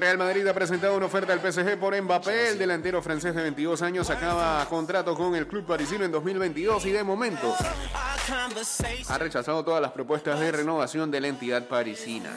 Real 0.00 0.16
Madrid 0.16 0.46
ha 0.46 0.54
presentado 0.54 0.96
una 0.96 1.06
oferta 1.06 1.32
al 1.32 1.40
PSG 1.40 1.76
por 1.78 2.00
Mbappé. 2.00 2.50
El 2.50 2.58
delantero 2.58 3.02
francés 3.02 3.34
de 3.34 3.42
22 3.42 3.82
años 3.82 4.10
acaba 4.10 4.64
contrato 4.66 5.14
con 5.14 5.34
el 5.34 5.46
club 5.46 5.66
parisino 5.66 6.04
en 6.04 6.12
2022 6.12 6.86
y 6.86 6.92
de 6.92 7.02
momento 7.02 7.54
ha 9.08 9.18
rechazado 9.18 9.64
todas 9.64 9.82
las 9.82 9.92
propuestas 9.92 10.38
de 10.38 10.52
renovación 10.52 11.10
de 11.10 11.20
la 11.20 11.28
entidad 11.28 11.66
parisina. 11.66 12.30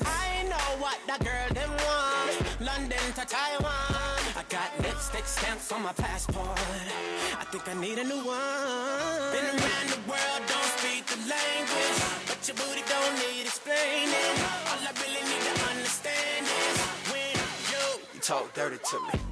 But 12.41 12.47
your 12.47 12.55
booty 12.55 12.81
don't 12.89 13.15
need 13.21 13.45
explaining. 13.45 14.35
All 14.65 14.81
I 14.81 14.91
really 14.97 15.21
need 15.29 15.43
to 15.45 15.53
understand 15.69 16.47
is 16.47 16.49
when 16.49 16.65
you, 16.65 16.80
you 16.80 16.80
talk 18.21 18.53
dirty 18.53 18.77
to 18.77 18.99
me. 18.99 19.30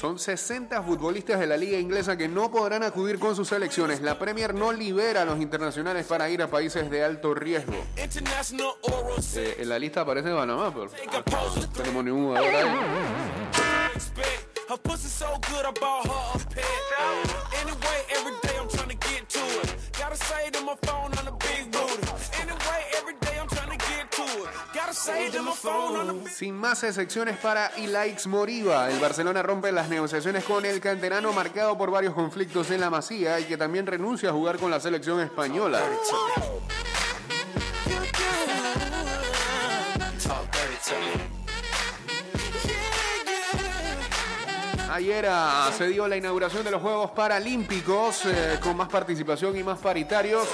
Son 0.00 0.18
60 0.18 0.82
futbolistas 0.82 1.38
de 1.40 1.46
la 1.46 1.56
liga 1.56 1.78
inglesa 1.78 2.16
que 2.16 2.28
no 2.28 2.50
podrán 2.50 2.82
acudir 2.82 3.18
con 3.18 3.36
sus 3.36 3.48
selecciones. 3.48 4.00
La 4.00 4.18
Premier 4.18 4.54
no 4.54 4.72
libera 4.72 5.22
a 5.22 5.24
los 5.24 5.40
internacionales 5.40 6.06
para 6.06 6.28
ir 6.30 6.42
a 6.42 6.48
países 6.48 6.90
de 6.90 7.04
alto 7.04 7.34
riesgo. 7.34 7.74
Eh, 9.36 9.56
en 9.58 9.68
la 9.68 9.78
lista 9.78 10.02
aparece 10.02 10.30
Panamá, 10.30 10.72
pero 10.72 10.86
a 10.86 11.58
no 11.60 11.68
tenemos 11.70 12.04
ningún 12.04 12.26
jugador 12.26 12.54
ahí. 12.54 12.68
a. 15.66 16.20
Anyway, 17.60 17.98
every 18.10 18.32
day 18.42 18.56
I'm 18.56 18.68
trying 18.68 18.88
to 18.88 19.08
get 19.08 19.28
to 19.28 19.40
it. 19.62 19.74
Gotta 19.98 20.16
say 20.16 20.50
to 20.50 20.60
my 20.62 20.76
phone 20.82 21.12
on 21.18 21.24
the 21.24 21.32
big 21.32 21.79
Sin 26.34 26.54
más 26.54 26.82
excepciones 26.82 27.36
para 27.38 27.70
Ilaix 27.76 28.26
Moriba, 28.26 28.90
el 28.90 28.98
Barcelona 28.98 29.42
rompe 29.42 29.70
las 29.72 29.88
negociaciones 29.88 30.44
con 30.44 30.64
el 30.64 30.80
canterano 30.80 31.32
marcado 31.32 31.78
por 31.78 31.90
varios 31.90 32.14
conflictos 32.14 32.70
en 32.70 32.80
la 32.80 32.90
Masía 32.90 33.38
y 33.40 33.44
que 33.44 33.56
también 33.56 33.86
renuncia 33.86 34.30
a 34.30 34.32
jugar 34.32 34.58
con 34.58 34.70
la 34.70 34.80
selección 34.80 35.20
española. 35.20 35.80
Ayer 44.92 45.24
ah, 45.28 45.70
se 45.76 45.86
dio 45.86 46.08
la 46.08 46.16
inauguración 46.16 46.64
de 46.64 46.72
los 46.72 46.82
Juegos 46.82 47.12
Paralímpicos 47.12 48.26
eh, 48.26 48.58
con 48.60 48.76
más 48.76 48.88
participación 48.88 49.56
y 49.56 49.62
más 49.62 49.78
paritarios. 49.78 50.48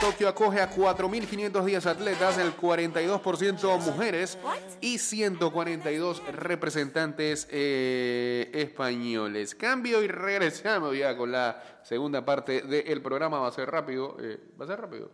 Tokio 0.00 0.28
acoge 0.28 0.60
a 0.60 0.68
4.510 0.68 1.86
atletas, 1.86 2.38
el 2.38 2.56
42% 2.56 3.78
mujeres 3.78 4.36
y 4.80 4.98
142 4.98 6.26
representantes 6.32 7.46
eh, 7.52 8.50
españoles. 8.52 9.54
Cambio 9.54 10.02
y 10.02 10.08
regresamos 10.08 10.98
ya 10.98 11.16
con 11.16 11.30
la 11.30 11.62
segunda 11.84 12.24
parte 12.24 12.62
del 12.62 13.00
programa. 13.00 13.38
Va 13.38 13.46
a 13.46 13.52
ser 13.52 13.70
rápido. 13.70 14.16
eh, 14.20 14.40
¿Va 14.60 14.64
a 14.64 14.68
ser 14.68 14.80
rápido? 14.80 15.08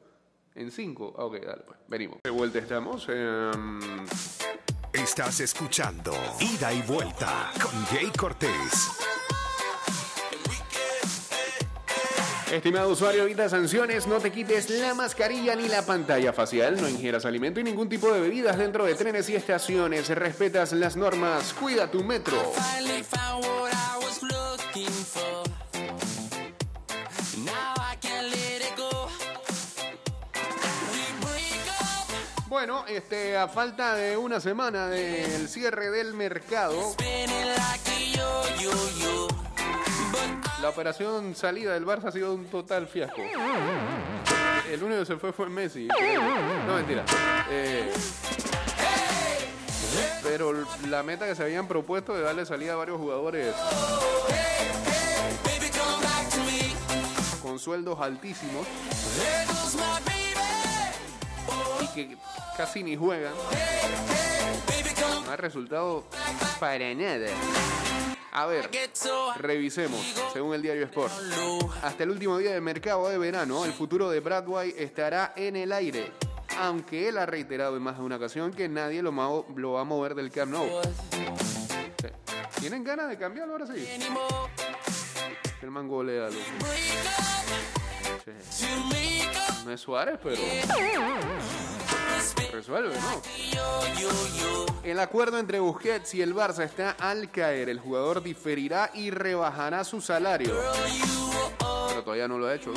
En 0.55 0.71
5. 0.71 1.07
ok, 1.19 1.35
dale 1.45 1.63
pues. 1.67 1.79
Venimos. 1.87 2.19
De 2.25 2.31
vuelta 2.31 2.59
estamos. 2.61 3.07
Estás 4.93 5.41
escuchando 5.41 6.13
Ida 6.41 6.73
y 6.73 6.81
Vuelta 6.83 7.53
con 7.63 7.85
Jay 7.87 8.11
Cortés. 8.17 8.89
Estimado 12.51 12.89
usuario, 12.89 13.25
evita 13.25 13.51
sanciones, 13.51 14.07
no 14.07 14.19
te 14.19 14.33
quites 14.33 14.71
la 14.71 14.95
mascarilla 14.95 15.55
ni 15.55 15.69
la 15.69 15.85
pantalla 15.85 16.33
facial, 16.33 16.81
no 16.81 16.89
ingieras 16.89 17.27
alimento 17.27 17.61
y 17.61 17.65
ningún 17.65 17.91
tipo 17.91 18.11
de 18.11 18.21
bebidas 18.21 18.57
dentro 18.57 18.87
de 18.87 18.95
trenes 18.95 19.29
y 19.29 19.37
estaciones, 19.37 20.09
respetas 20.09 20.73
las 20.73 20.97
normas, 20.97 21.53
cuida 21.53 21.91
tu 21.91 22.03
metro. 22.03 22.37
Bueno, 32.49 32.85
este, 32.87 33.37
a 33.37 33.47
falta 33.47 33.95
de 33.95 34.17
una 34.17 34.41
semana 34.41 34.87
del 34.87 35.49
cierre 35.49 35.91
del 35.91 36.15
mercado, 36.15 36.95
la 40.63 40.69
operación 40.71 41.35
salida 41.35 41.75
del 41.75 41.85
Barça 41.85 42.07
ha 42.07 42.13
sido 42.13 42.35
un 42.35 42.47
total 42.47 42.87
fiasco. 42.87 43.21
El 44.71 44.83
único 44.83 45.01
que 45.01 45.07
se 45.07 45.17
fue 45.17 45.33
fue 45.33 45.51
Messi. 45.51 45.89
No, 46.67 46.75
mentira. 46.77 47.05
Eh, 47.51 47.93
Pero 50.23 50.53
la 50.89 51.03
meta 51.03 51.27
que 51.27 51.35
se 51.35 51.43
habían 51.43 51.69
propuesto 51.69 52.15
de 52.15 52.23
darle 52.23 52.47
salida 52.47 52.73
a 52.73 52.77
varios 52.77 52.99
jugadores 52.99 53.55
con 57.43 57.59
sueldos 57.59 58.01
altísimos 58.01 58.67
y 61.81 61.87
que 61.95 62.17
casi 62.59 62.83
ni 62.83 62.97
come 62.97 63.21
no 65.25 65.31
ha 65.33 65.37
resultado 65.37 66.05
para 66.59 66.93
nada. 66.93 67.29
A 68.33 68.47
ver, 68.47 68.69
revisemos, 69.37 70.01
según 70.33 70.55
el 70.55 70.63
diario 70.63 70.85
Sport. 70.87 71.13
Hasta 71.83 72.03
el 72.03 72.11
último 72.11 72.37
día 72.39 72.53
del 72.53 72.63
mercado 72.63 73.09
de 73.09 73.17
verano, 73.17 73.65
el 73.65 73.73
futuro 73.73 74.11
de 74.11 74.19
Bradway 74.19 74.75
estará 74.77 75.35
en 75.37 75.55
el 75.55 75.73
aire. 75.73 76.13
Aunque 76.59 77.09
él 77.09 77.19
ha 77.19 77.27
reiterado 77.27 77.77
en 77.77 77.83
más 77.83 77.97
de 77.99 78.03
una 78.03 78.17
ocasión 78.17 78.53
que 78.53 78.69
nadie 78.69 79.03
lo, 79.03 79.15
va 79.15 79.81
a 79.81 79.85
mover 79.85 80.17
del 80.17 80.33
Camp 80.33 80.51
Nou. 80.51 80.67
¿Tienen 82.59 82.83
ganas 82.83 83.09
de 83.09 83.17
cambiarlo 83.17 83.53
ahora 83.53 83.67
sí? 83.69 83.87
El 85.63 85.71
man 85.71 85.87
golea, 85.87 86.29
loco. 86.29 86.41
Break 86.59 86.75
up 87.07 87.39
Sí. 88.51 88.67
to 88.67 88.85
make 88.87 89.29
up. 89.49 89.65
No 89.65 89.73
es 89.73 89.81
Suárez, 89.81 90.19
pero 90.23 90.37
resuelve, 92.59 92.97
¿no? 92.97 93.23
El 94.83 94.99
acuerdo 94.99 95.39
entre 95.39 95.61
Busquets 95.61 96.15
y 96.15 96.23
el 96.23 96.35
Barça 96.35 96.65
está 96.65 96.91
al 96.99 97.31
caer. 97.31 97.69
El 97.69 97.79
jugador 97.79 98.21
diferirá 98.21 98.91
y 98.95 99.11
rebajará 99.11 99.85
su 99.85 100.01
salario. 100.01 100.57
Pero 101.89 102.03
todavía 102.03 102.27
no 102.27 102.37
lo 102.37 102.49
ha 102.49 102.55
hecho. 102.55 102.73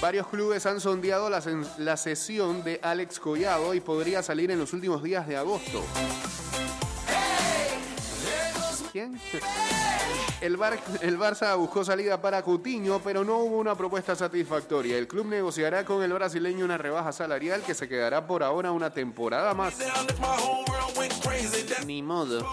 Varios 0.00 0.26
clubes 0.26 0.66
han 0.66 0.80
sondeado 0.80 1.30
la, 1.30 1.40
la 1.78 1.96
sesión 1.96 2.64
de 2.64 2.80
Alex 2.82 3.20
Collado 3.20 3.72
y 3.72 3.80
podría 3.80 4.22
salir 4.22 4.50
en 4.50 4.58
los 4.58 4.72
últimos 4.72 5.02
días 5.02 5.28
de 5.28 5.36
agosto. 5.36 5.84
¿Quién? 8.92 9.20
El, 10.42 10.56
Bar- 10.58 10.78
el 11.00 11.18
Barça 11.18 11.56
buscó 11.56 11.84
salida 11.84 12.20
para 12.20 12.42
Coutinho, 12.42 13.00
pero 13.02 13.24
no 13.24 13.38
hubo 13.38 13.56
una 13.58 13.74
propuesta 13.74 14.14
satisfactoria. 14.14 14.98
El 14.98 15.08
club 15.08 15.26
negociará 15.26 15.84
con 15.84 16.02
el 16.02 16.12
brasileño 16.12 16.64
una 16.64 16.76
rebaja 16.78 17.10
salarial 17.10 17.62
que 17.62 17.74
se 17.74 17.88
quedará 17.88 18.26
por 18.26 18.42
ahora 18.42 18.70
una 18.70 18.90
temporada 18.90 19.54
más. 19.54 19.74
Ni 21.86 22.02
modo. 22.02 22.46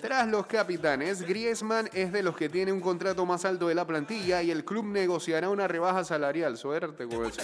Tras 0.00 0.28
los 0.28 0.46
capitanes, 0.46 1.22
Griezmann 1.22 1.88
es 1.92 2.12
de 2.12 2.22
los 2.22 2.36
que 2.36 2.48
tiene 2.48 2.72
un 2.72 2.80
contrato 2.80 3.24
más 3.24 3.44
alto 3.44 3.68
de 3.68 3.74
la 3.74 3.86
plantilla 3.86 4.42
y 4.42 4.50
el 4.50 4.64
club 4.64 4.84
negociará 4.86 5.48
una 5.48 5.68
rebaja 5.68 6.04
salarial. 6.04 6.58
Suerte 6.58 7.06
con 7.06 7.24
eso. 7.26 7.40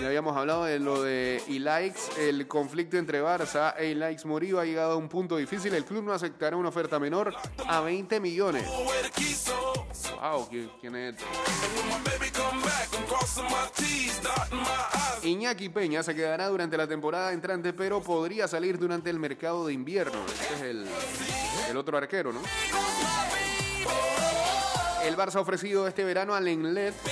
Ya 0.00 0.06
habíamos 0.06 0.36
hablado 0.36 0.64
de 0.64 0.78
lo 0.78 1.02
de 1.02 1.42
Ilaix, 1.48 2.16
el 2.18 2.48
conflicto 2.48 2.96
entre 2.96 3.22
Barça 3.22 3.74
e 3.78 3.88
Ilaix 3.90 4.24
Morillo 4.24 4.58
ha 4.58 4.64
llegado 4.64 4.92
a 4.92 4.96
un 4.96 5.08
punto 5.08 5.36
difícil. 5.36 5.74
El 5.74 5.84
club 5.84 6.02
no 6.02 6.12
aceptará 6.12 6.56
una 6.56 6.70
oferta 6.70 6.98
menor 6.98 7.34
a 7.66 7.80
20 7.80 8.20
millones. 8.20 8.64
Wow, 10.20 10.48
¿quién, 10.48 10.96
es 10.96 11.14
este? 11.14 11.24
Iñaki 15.28 15.68
Peña 15.68 16.02
se 16.02 16.14
quedará 16.14 16.48
durante 16.48 16.76
la 16.76 16.86
temporada 16.86 17.32
entrante, 17.32 17.72
pero 17.72 18.02
podría 18.02 18.46
salir 18.48 18.78
durante 18.78 19.10
el 19.10 19.18
mercado 19.18 19.66
de 19.66 19.72
invierno. 19.72 20.24
Este 20.26 20.54
es 20.54 20.60
el, 20.62 20.86
el 21.70 21.76
otro 21.76 21.98
arquero, 21.98 22.32
¿no? 22.32 22.40
El 25.04 25.16
Barça 25.16 25.36
ha 25.36 25.40
ofrecido 25.40 25.88
este 25.88 26.04
verano 26.04 26.34
al 26.34 26.44
Lenglet. 26.44 26.94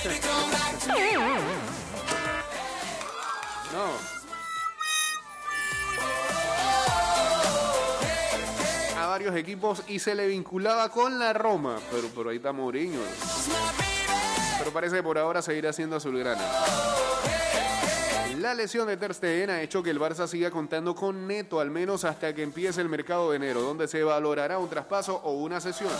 No. 3.71 4.20
Equipos 9.29 9.83
y 9.87 9.99
se 9.99 10.15
le 10.15 10.27
vinculaba 10.27 10.89
con 10.89 11.19
la 11.19 11.33
Roma. 11.33 11.79
Pero 11.91 12.07
por 12.09 12.27
ahí 12.27 12.37
está 12.37 12.51
Mourinho. 12.51 12.99
Pero 14.59 14.71
parece 14.71 14.97
que 14.97 15.03
por 15.03 15.17
ahora 15.17 15.41
seguirá 15.41 15.71
siendo 15.73 15.95
azulgrana. 15.95 16.41
La 18.39 18.55
lesión 18.55 18.87
de 18.87 18.97
Ter 18.97 19.13
Stegen 19.13 19.51
ha 19.51 19.61
hecho 19.61 19.83
que 19.83 19.91
el 19.91 19.99
Barça 19.99 20.27
siga 20.27 20.49
contando 20.49 20.95
con 20.95 21.27
Neto 21.27 21.59
al 21.59 21.69
menos 21.69 22.05
hasta 22.05 22.33
que 22.33 22.41
empiece 22.41 22.81
el 22.81 22.89
mercado 22.89 23.29
de 23.29 23.37
enero, 23.37 23.61
donde 23.61 23.87
se 23.87 24.03
valorará 24.03 24.57
un 24.57 24.67
traspaso 24.67 25.21
o 25.23 25.33
una 25.33 25.61
sesión. 25.61 25.91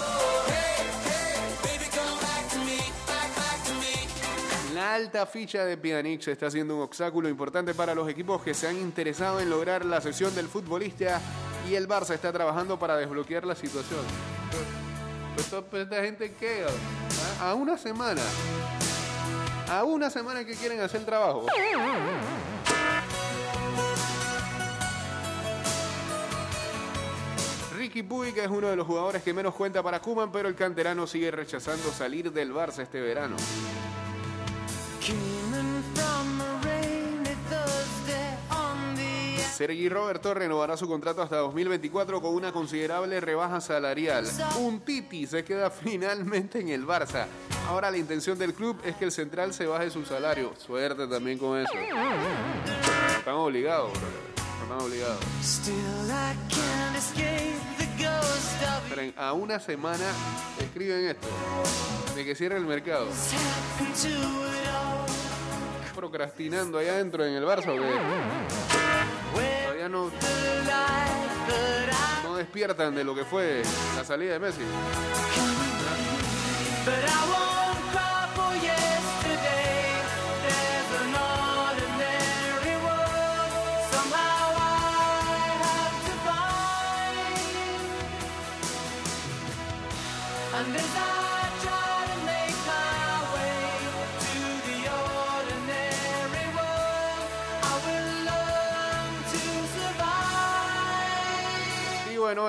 La 4.74 4.96
alta 4.96 5.28
ficha 5.28 5.66
de 5.66 5.78
Pjanic 5.78 6.28
está 6.30 6.50
siendo 6.50 6.76
un 6.76 6.82
obstáculo 6.82 7.30
importante 7.30 7.76
para 7.76 7.94
los 7.94 8.10
equipos 8.10 8.42
que 8.42 8.56
se 8.56 8.68
han 8.68 8.78
interesado 8.78 9.40
en 9.40 9.50
lograr 9.50 9.86
la 9.86 10.02
sesión 10.02 10.34
del 10.34 10.48
futbolista 10.48 11.22
y 11.70 11.76
el 11.76 11.88
Barça 11.88 12.14
está 12.14 12.32
trabajando 12.32 12.78
para 12.78 12.98
desbloquear 12.98 13.46
la 13.46 13.56
situación. 13.56 14.02
Esta 15.38 16.04
gente? 16.04 16.34
¿Ah? 17.40 17.52
A 17.52 17.56
una 17.56 17.78
semana. 17.78 18.22
A 19.70 19.84
una 19.84 20.10
semana 20.10 20.44
que 20.46 20.54
quieren 20.56 20.80
hacer 20.82 21.02
el 21.02 21.06
trabajo. 21.06 21.46
Ricky 27.76 28.04
Puig 28.04 28.38
es 28.38 28.48
uno 28.48 28.68
de 28.68 28.76
los 28.76 28.86
jugadores 28.86 29.24
que 29.24 29.34
menos 29.34 29.56
cuenta 29.56 29.82
para 29.82 30.00
Kuman, 30.00 30.32
pero 30.32 30.48
el 30.48 30.56
canterano 30.56 31.08
sigue 31.08 31.32
rechazando 31.32 31.92
salir 31.92 32.32
del 32.32 32.54
Barça 32.54 32.80
este 32.80 33.02
verano. 33.02 33.36
Sergi 39.62 39.90
Roberto 39.90 40.34
renovará 40.34 40.76
su 40.76 40.88
contrato 40.88 41.22
hasta 41.22 41.38
2024 41.38 42.20
con 42.20 42.34
una 42.34 42.52
considerable 42.52 43.20
rebaja 43.20 43.62
salarial. 43.62 44.28
Un 44.60 44.80
Titi 44.80 45.28
se 45.28 45.44
queda 45.44 45.70
finalmente 45.84 46.60
en 46.60 46.70
el 46.70 46.84
Barça. 46.84 47.28
Ahora 47.68 47.92
la 47.92 47.98
intención 47.98 48.40
del 48.40 48.56
club 48.56 48.82
es 48.84 48.96
que 48.96 49.06
el 49.06 49.12
central 49.12 49.54
se 49.54 49.68
baje 49.68 49.92
su 49.92 50.04
salario. 50.04 50.52
Suerte 50.58 51.06
también 51.06 51.38
con 51.38 51.60
eso. 51.60 51.72
Están 53.20 53.36
obligados, 53.36 53.92
bro. 53.92 54.10
Están 54.64 54.82
obligados. 54.82 55.20
Esperen, 58.84 59.14
a 59.16 59.34
una 59.34 59.60
semana 59.60 60.06
escriben 60.60 61.06
esto. 61.06 61.28
De 62.16 62.26
que 62.26 62.34
cierre 62.34 62.58
el 62.58 62.66
mercado. 62.66 63.06
Procrastinando 65.94 66.80
allá 66.80 66.94
adentro 66.94 67.24
en 67.24 67.36
el 67.36 67.44
Barça 67.44 67.70
o 67.70 67.76
qué? 67.76 68.71
No, 69.90 70.12
no 72.24 72.36
despiertan 72.36 72.94
de 72.94 73.04
lo 73.04 73.16
que 73.16 73.26
fue 73.26 73.64
la 73.96 74.06
salida 74.06 74.34
de 74.34 74.40
Messi. 74.40 74.62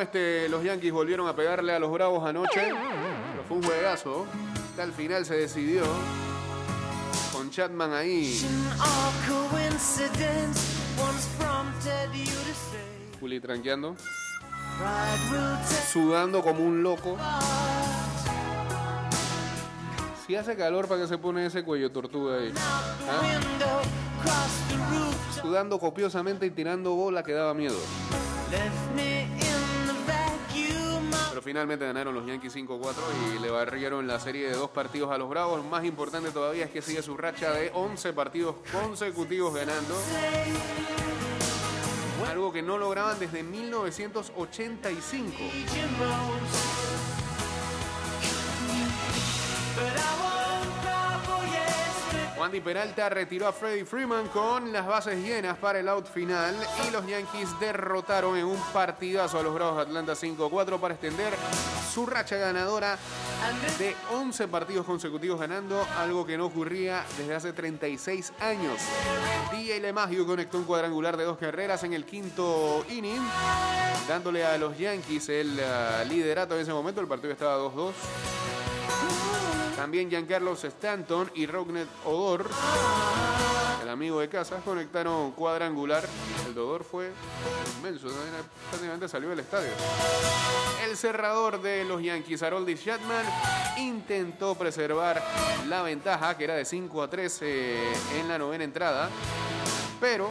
Este, 0.03 0.49
los 0.49 0.63
Yankees 0.65 0.93
volvieron 0.93 1.29
a 1.29 1.35
pegarle 1.35 1.75
a 1.75 1.79
los 1.79 1.91
Bravos 1.91 2.25
anoche. 2.29 2.61
Pero 3.31 3.45
fue 3.49 3.57
un 3.57 3.63
juegazo. 3.63 4.27
Hasta 4.71 4.85
el 4.85 4.93
final 4.93 5.25
se 5.25 5.37
decidió. 5.37 5.85
Con 7.33 7.51
Chapman 7.51 7.93
ahí. 7.93 8.41
Juli 13.21 13.41
tranqueando. 13.41 13.97
Sudando 15.93 16.43
como 16.43 16.65
un 16.65 16.83
loco. 16.83 17.17
Si 20.27 20.37
hace 20.37 20.57
calor, 20.57 20.89
¿para 20.89 21.03
que 21.03 21.09
se 21.09 21.19
pone 21.19 21.47
ese 21.47 21.63
cuello 21.63 21.91
tortuga 21.91 22.39
ahí? 22.39 22.53
¿Ah? 22.57 23.41
Sudando 25.41 25.79
copiosamente 25.79 26.47
y 26.47 26.51
tirando 26.51 26.95
bola 26.95 27.23
que 27.23 27.33
daba 27.33 27.55
miedo. 27.55 27.77
Finalmente 31.43 31.85
ganaron 31.85 32.15
los 32.15 32.25
Yankees 32.27 32.57
5-4 32.57 32.95
y 33.35 33.39
le 33.41 33.51
barrieron 33.51 34.07
la 34.07 34.19
serie 34.21 34.49
de 34.49 34.55
dos 34.55 34.71
partidos 34.71 35.11
a 35.11 35.19
los 35.19 35.29
Bravos. 35.29 35.65
Más 35.65 35.85
importante 35.85 36.31
todavía 36.31 36.65
es 36.65 36.71
que 36.71 36.81
sigue 36.81 37.03
su 37.03 37.17
racha 37.17 37.53
de 37.53 37.71
11 37.75 38.13
partidos 38.13 38.57
consecutivos 38.73 39.55
ganando. 39.55 39.95
Algo 42.31 42.53
que 42.53 42.63
no 42.63 42.79
lograban 42.79 43.19
desde 43.19 43.43
1985. 43.43 45.37
Wandy 52.43 52.61
Peralta 52.61 53.09
retiró 53.09 53.47
a 53.47 53.53
Freddie 53.53 53.85
Freeman 53.85 54.27
con 54.27 54.73
las 54.73 54.85
bases 54.85 55.17
llenas 55.25 55.57
para 55.59 55.79
el 55.79 55.89
out 55.89 56.09
final 56.09 56.57
y 56.85 56.91
los 56.91 57.07
Yankees 57.07 57.49
derrotaron 57.61 58.37
en 58.37 58.47
un 58.47 58.61
partidazo 58.73 59.39
a 59.39 59.45
los 59.45 59.55
Bravos 59.55 59.81
Atlanta 59.81 60.15
5-4 60.15 60.81
para 60.81 60.95
extender 60.95 61.33
su 61.95 62.05
racha 62.05 62.35
ganadora 62.35 62.99
de 63.79 63.95
11 64.11 64.49
partidos 64.49 64.85
consecutivos 64.85 65.39
ganando, 65.39 65.87
algo 65.97 66.27
que 66.27 66.37
no 66.37 66.47
ocurría 66.47 67.05
desde 67.17 67.33
hace 67.33 67.53
36 67.53 68.33
años. 68.41 68.77
DJ 69.53 69.79
LeMahieu 69.79 70.27
conectó 70.27 70.59
un 70.59 70.65
cuadrangular 70.65 71.17
de 71.17 71.23
dos 71.23 71.39
carreras 71.39 71.85
en 71.85 71.93
el 71.93 72.05
quinto 72.05 72.85
inning, 72.91 73.23
dándole 74.09 74.45
a 74.45 74.59
los 74.59 74.77
Yankees 74.77 75.29
el 75.29 75.61
uh, 75.61 76.09
liderato 76.09 76.57
en 76.57 76.63
ese 76.63 76.73
momento. 76.73 77.01
El 77.01 77.07
partido 77.07 77.33
estaba 77.33 77.57
2-2. 77.59 77.93
También 79.83 80.09
Giancarlos 80.09 80.63
Stanton 80.63 81.29
y 81.35 81.45
Rognet 81.45 81.89
Odor, 82.05 82.49
el 83.83 83.89
amigo 83.89 84.21
de 84.21 84.29
casa, 84.29 84.59
conectaron 84.65 85.33
cuadrangular. 85.33 86.05
El 86.47 86.55
de 86.55 86.61
Odor 86.61 86.85
fue 86.85 87.11
inmenso, 87.79 88.07
prácticamente 88.71 89.09
salió 89.09 89.31
del 89.31 89.41
estadio. 89.41 89.71
El 90.89 90.97
cerrador 90.97 91.61
de 91.61 91.85
los 91.85 92.01
Yankees, 92.01 92.45
Haroldis 92.45 92.85
Chapman, 92.85 93.27
intentó 93.77 94.55
preservar 94.55 95.21
la 95.67 95.83
ventaja, 95.83 96.39
que 96.39 96.45
era 96.45 96.55
de 96.55 96.65
5 96.65 97.03
a 97.03 97.11
3 97.11 97.39
eh, 97.43 97.93
en 98.21 98.29
la 98.29 98.39
novena 98.39 98.63
entrada, 98.63 99.11
pero 100.01 100.31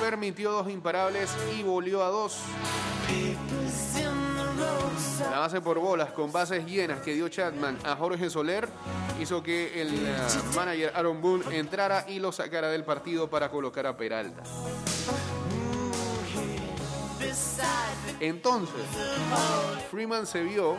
permitió 0.00 0.52
dos 0.52 0.70
imparables 0.70 1.28
y 1.54 1.62
volvió 1.62 2.02
a 2.02 2.08
dos. 2.08 2.40
La 5.36 5.40
base 5.40 5.60
por 5.60 5.78
bolas 5.78 6.12
con 6.12 6.32
bases 6.32 6.64
llenas 6.64 7.02
que 7.02 7.12
dio 7.12 7.28
Chapman 7.28 7.76
a 7.84 7.94
Jorge 7.94 8.30
Soler 8.30 8.66
hizo 9.20 9.42
que 9.42 9.82
el 9.82 9.94
eh, 9.94 10.16
manager 10.54 10.90
Aaron 10.94 11.20
Boone 11.20 11.58
entrara 11.58 12.06
y 12.08 12.20
lo 12.20 12.32
sacara 12.32 12.70
del 12.70 12.84
partido 12.84 13.28
para 13.28 13.50
colocar 13.50 13.86
a 13.86 13.94
Peralta. 13.94 14.42
Entonces, 18.18 18.80
Freeman 19.90 20.26
se 20.26 20.42
vio 20.42 20.74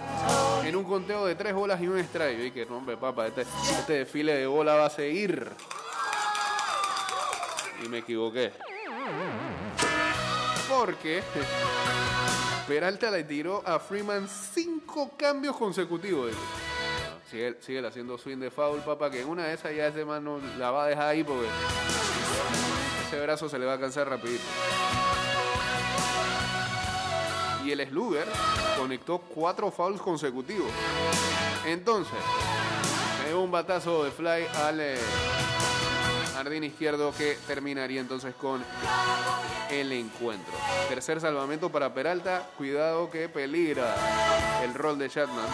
en 0.66 0.76
un 0.76 0.86
conteo 0.86 1.28
de 1.28 1.36
tres 1.36 1.54
bolas 1.54 1.80
y 1.80 1.88
un 1.88 2.00
strike. 2.00 2.46
Y 2.46 2.50
que 2.50 2.66
no, 2.66 2.78
hombre, 2.78 2.98
papá, 2.98 3.28
este, 3.28 3.44
este 3.44 3.94
desfile 3.94 4.34
de 4.34 4.48
bola 4.48 4.74
va 4.74 4.88
a 4.88 4.90
seguir. 4.90 5.52
Y 7.86 7.90
me 7.90 8.00
equivoqué. 8.00 8.54
Porque 10.78 11.24
Peralta 12.68 13.10
le 13.10 13.24
tiró 13.24 13.64
a 13.66 13.80
Freeman 13.80 14.28
cinco 14.30 15.12
cambios 15.18 15.56
consecutivos. 15.58 16.34
Sigue, 17.32 17.58
sigue 17.62 17.86
haciendo 17.86 18.16
swing 18.18 18.38
de 18.38 18.52
foul, 18.52 18.82
papá, 18.82 19.10
que 19.10 19.26
una 19.26 19.46
de 19.46 19.56
esas 19.56 19.76
ya 19.76 19.88
ese 19.88 20.06
man 20.06 20.24
no 20.24 20.40
la 20.60 20.70
va 20.70 20.86
a 20.86 20.88
dejar 20.88 21.08
ahí 21.08 21.24
porque 21.24 21.48
ese 23.08 23.20
brazo 23.20 23.50
se 23.50 23.58
le 23.58 23.66
va 23.66 23.74
a 23.74 23.80
cansar 23.80 24.08
rapidito. 24.08 24.44
Y 27.66 27.72
el 27.72 27.88
Sluger 27.90 28.28
conectó 28.78 29.18
cuatro 29.18 29.72
fouls 29.72 30.00
consecutivos. 30.00 30.72
Entonces, 31.66 32.20
dio 33.28 33.42
un 33.42 33.50
batazo 33.50 34.04
de 34.04 34.12
fly 34.12 34.46
al 34.64 34.80
eh, 34.80 34.96
jardín 36.38 36.64
izquierdo 36.64 37.12
que 37.18 37.36
terminaría 37.48 38.00
entonces 38.00 38.36
con 38.36 38.64
el 39.72 39.92
encuentro. 39.92 40.54
Tercer 40.88 41.20
salvamento 41.20 41.72
para 41.72 41.92
Peralta. 41.92 42.48
Cuidado 42.56 43.10
que 43.10 43.28
peligra 43.28 43.96
el 44.64 44.76
rol 44.76 45.00
de 45.00 45.10
Chapman. 45.10 45.48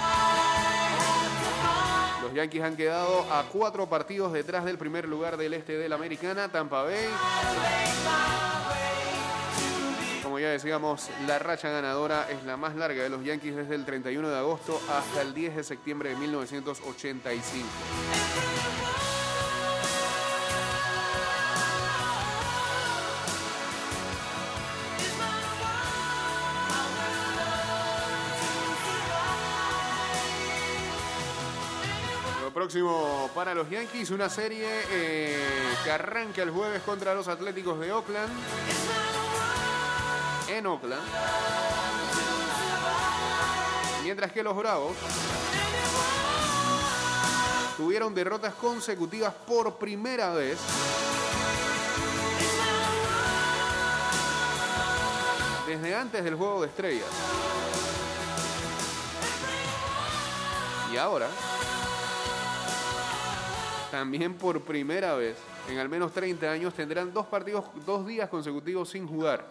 Los 2.21 2.33
Yankees 2.33 2.63
han 2.63 2.75
quedado 2.75 3.21
a 3.31 3.43
cuatro 3.43 3.87
partidos 3.87 4.33
detrás 4.33 4.65
del 4.65 4.77
primer 4.77 5.07
lugar 5.07 5.37
del 5.37 5.53
este 5.53 5.77
de 5.77 5.87
la 5.87 5.95
Americana, 5.95 6.49
Tampa 6.49 6.83
Bay. 6.83 7.07
Como 10.21 10.37
ya 10.37 10.49
decíamos, 10.49 11.09
la 11.25 11.39
racha 11.39 11.69
ganadora 11.69 12.27
es 12.29 12.43
la 12.43 12.57
más 12.57 12.75
larga 12.75 13.03
de 13.03 13.09
los 13.09 13.23
Yankees 13.23 13.55
desde 13.55 13.75
el 13.75 13.85
31 13.85 14.27
de 14.27 14.37
agosto 14.37 14.81
hasta 14.91 15.21
el 15.21 15.33
10 15.33 15.55
de 15.55 15.63
septiembre 15.63 16.09
de 16.09 16.17
1985. 16.17 18.72
Próximo 32.53 33.29
para 33.33 33.55
los 33.55 33.69
Yankees, 33.69 34.11
una 34.11 34.29
serie 34.29 34.67
eh, 34.91 35.35
que 35.83 35.91
arranca 35.91 36.43
el 36.43 36.51
jueves 36.51 36.81
contra 36.83 37.15
los 37.15 37.27
Atléticos 37.27 37.79
de 37.79 37.91
Oakland. 37.91 38.31
En 40.49 40.65
Oakland. 40.67 41.01
Mientras 44.03 44.31
que 44.31 44.43
los 44.43 44.55
Bravos 44.55 44.95
tuvieron 47.75 48.13
derrotas 48.13 48.53
consecutivas 48.53 49.33
por 49.47 49.75
primera 49.77 50.31
vez. 50.33 50.59
Desde 55.65 55.95
antes 55.95 56.23
del 56.23 56.35
juego 56.35 56.61
de 56.61 56.67
estrellas. 56.67 57.09
Y 60.91 60.97
ahora, 60.97 61.27
también 63.93 64.33
por 64.33 64.59
primera 64.61 65.13
vez 65.13 65.37
en 65.69 65.77
al 65.77 65.87
menos 65.87 66.11
30 66.13 66.49
años 66.49 66.73
tendrán 66.73 67.13
dos 67.13 67.27
partidos, 67.27 67.65
dos 67.85 68.07
días 68.07 68.27
consecutivos 68.27 68.89
sin 68.89 69.07
jugar. 69.07 69.45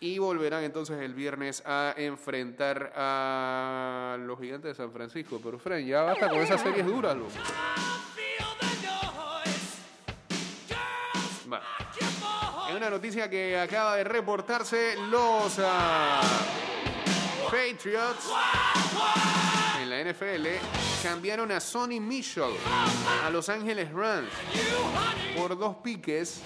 Y 0.00 0.18
volverán 0.18 0.64
entonces 0.64 0.98
el 1.02 1.12
viernes 1.12 1.62
a 1.66 1.92
enfrentar 1.98 2.94
a 2.96 4.16
los 4.20 4.40
gigantes 4.40 4.70
de 4.70 4.74
San 4.82 4.90
Francisco. 4.90 5.38
Pero 5.44 5.58
Fren, 5.58 5.86
ya 5.86 6.00
basta 6.00 6.30
con 6.30 6.38
esas 6.38 6.62
series 6.62 6.86
duras, 6.86 7.14
loco. 7.14 7.28
Va. 11.52 11.60
En 12.70 12.76
una 12.76 12.88
noticia 12.88 13.28
que 13.28 13.60
acaba 13.60 13.96
de 13.96 14.04
reportarse, 14.04 14.96
los 15.10 15.58
ah, 15.62 16.22
Patriots 17.50 18.30
NFL 20.04 20.46
cambiaron 21.02 21.50
a 21.50 21.60
Sonny 21.60 21.98
Mitchell 21.98 22.52
a 23.24 23.30
Los 23.30 23.48
Ángeles 23.48 23.90
Rams 23.90 24.28
por 25.34 25.56
dos 25.56 25.76
piques 25.76 26.42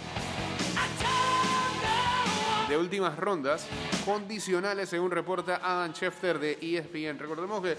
de 2.69 2.77
últimas 2.77 3.19
rondas 3.19 3.67
condicionales 4.05 4.89
según 4.89 5.11
reporta 5.11 5.61
Adam 5.63 5.93
Schefter 5.93 6.39
de 6.39 6.59
ESPN. 6.61 7.19
Recordemos 7.19 7.61
que 7.61 7.77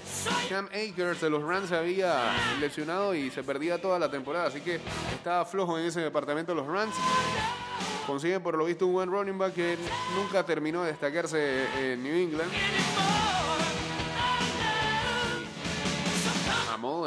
Cam 0.49 0.67
Akers 0.67 1.21
de 1.21 1.29
los 1.29 1.43
Rams 1.43 1.69
se 1.69 1.77
había 1.77 2.33
lesionado 2.59 3.15
y 3.15 3.31
se 3.31 3.43
perdía 3.43 3.79
toda 3.79 3.99
la 3.99 4.11
temporada, 4.11 4.47
así 4.47 4.59
que 4.59 4.81
estaba 5.13 5.45
flojo 5.45 5.79
en 5.79 5.85
ese 5.85 6.01
departamento 6.01 6.53
los 6.53 6.67
Rams. 6.67 6.95
Consiguen 8.05 8.43
por 8.43 8.57
lo 8.57 8.65
visto 8.65 8.85
un 8.85 8.93
buen 8.93 9.09
running 9.09 9.37
back 9.37 9.53
que 9.53 9.77
nunca 10.15 10.45
terminó 10.45 10.81
de 10.83 10.91
destacarse 10.91 11.93
en 11.93 12.03
New 12.03 12.15
England. 12.15 12.51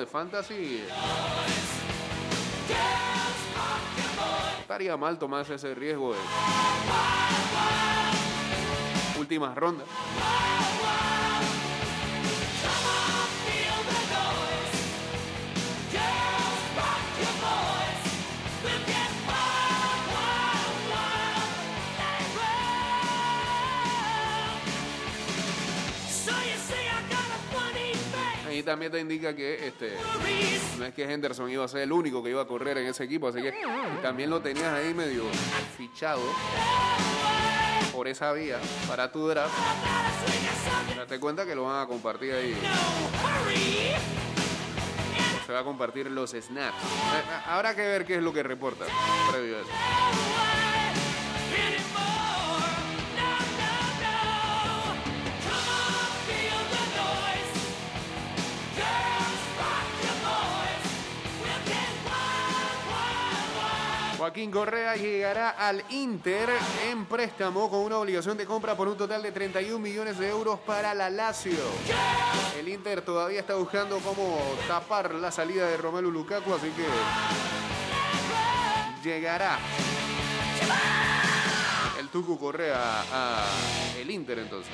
Fantasy. 0.06 0.84
Estaría 4.60 4.96
mal 4.96 5.18
tomarse 5.18 5.54
ese 5.54 5.74
riesgo 5.74 6.14
de 6.14 6.18
últimas 9.18 9.54
rondas. 9.56 9.86
También 28.64 28.92
te 28.92 29.00
indica 29.00 29.34
que 29.34 29.66
este 29.66 29.92
no 30.78 30.84
es 30.84 30.94
que 30.94 31.04
Henderson 31.04 31.50
iba 31.50 31.64
a 31.64 31.68
ser 31.68 31.82
el 31.82 31.92
único 31.92 32.22
que 32.22 32.30
iba 32.30 32.42
a 32.42 32.46
correr 32.46 32.78
en 32.78 32.86
ese 32.86 33.04
equipo, 33.04 33.28
así 33.28 33.42
que 33.42 33.54
también 34.02 34.30
lo 34.30 34.40
tenías 34.40 34.72
ahí 34.72 34.94
medio 34.94 35.24
fichado 35.76 36.22
por 37.92 38.08
esa 38.08 38.32
vía 38.32 38.58
para 38.88 39.10
tu 39.10 39.26
draft. 39.28 39.52
Date 40.96 41.18
cuenta 41.20 41.44
que 41.44 41.54
lo 41.54 41.64
van 41.64 41.82
a 41.82 41.86
compartir 41.86 42.32
ahí. 42.32 42.56
Se 45.46 45.52
va 45.52 45.60
a 45.60 45.64
compartir 45.64 46.10
los 46.10 46.30
snaps. 46.30 46.76
Eh, 46.76 47.18
eh, 47.18 47.22
Habrá 47.46 47.74
que 47.74 47.82
ver 47.82 48.06
qué 48.06 48.16
es 48.16 48.22
lo 48.22 48.32
que 48.32 48.42
reporta 48.42 48.84
previo 49.30 49.58
a 49.58 49.60
eso. 49.60 49.70
Joaquín 64.22 64.52
Correa 64.52 64.94
llegará 64.94 65.50
al 65.50 65.82
Inter 65.90 66.48
en 66.88 67.06
préstamo 67.06 67.68
con 67.68 67.80
una 67.80 67.98
obligación 67.98 68.36
de 68.36 68.46
compra 68.46 68.76
por 68.76 68.86
un 68.86 68.96
total 68.96 69.20
de 69.20 69.32
31 69.32 69.80
millones 69.80 70.16
de 70.16 70.28
euros 70.28 70.60
para 70.60 70.94
la 70.94 71.10
Lazio. 71.10 71.58
El 72.56 72.68
Inter 72.68 73.02
todavía 73.02 73.40
está 73.40 73.56
buscando 73.56 73.98
cómo 73.98 74.38
tapar 74.68 75.12
la 75.16 75.32
salida 75.32 75.66
de 75.66 75.76
Romelu 75.76 76.12
Lukaku, 76.12 76.54
así 76.54 76.68
que 76.70 76.86
llegará 79.02 79.58
el 81.98 82.06
Tucu 82.06 82.38
Correa 82.38 82.78
a 83.12 83.44
el 83.98 84.08
Inter 84.08 84.38
entonces. 84.38 84.70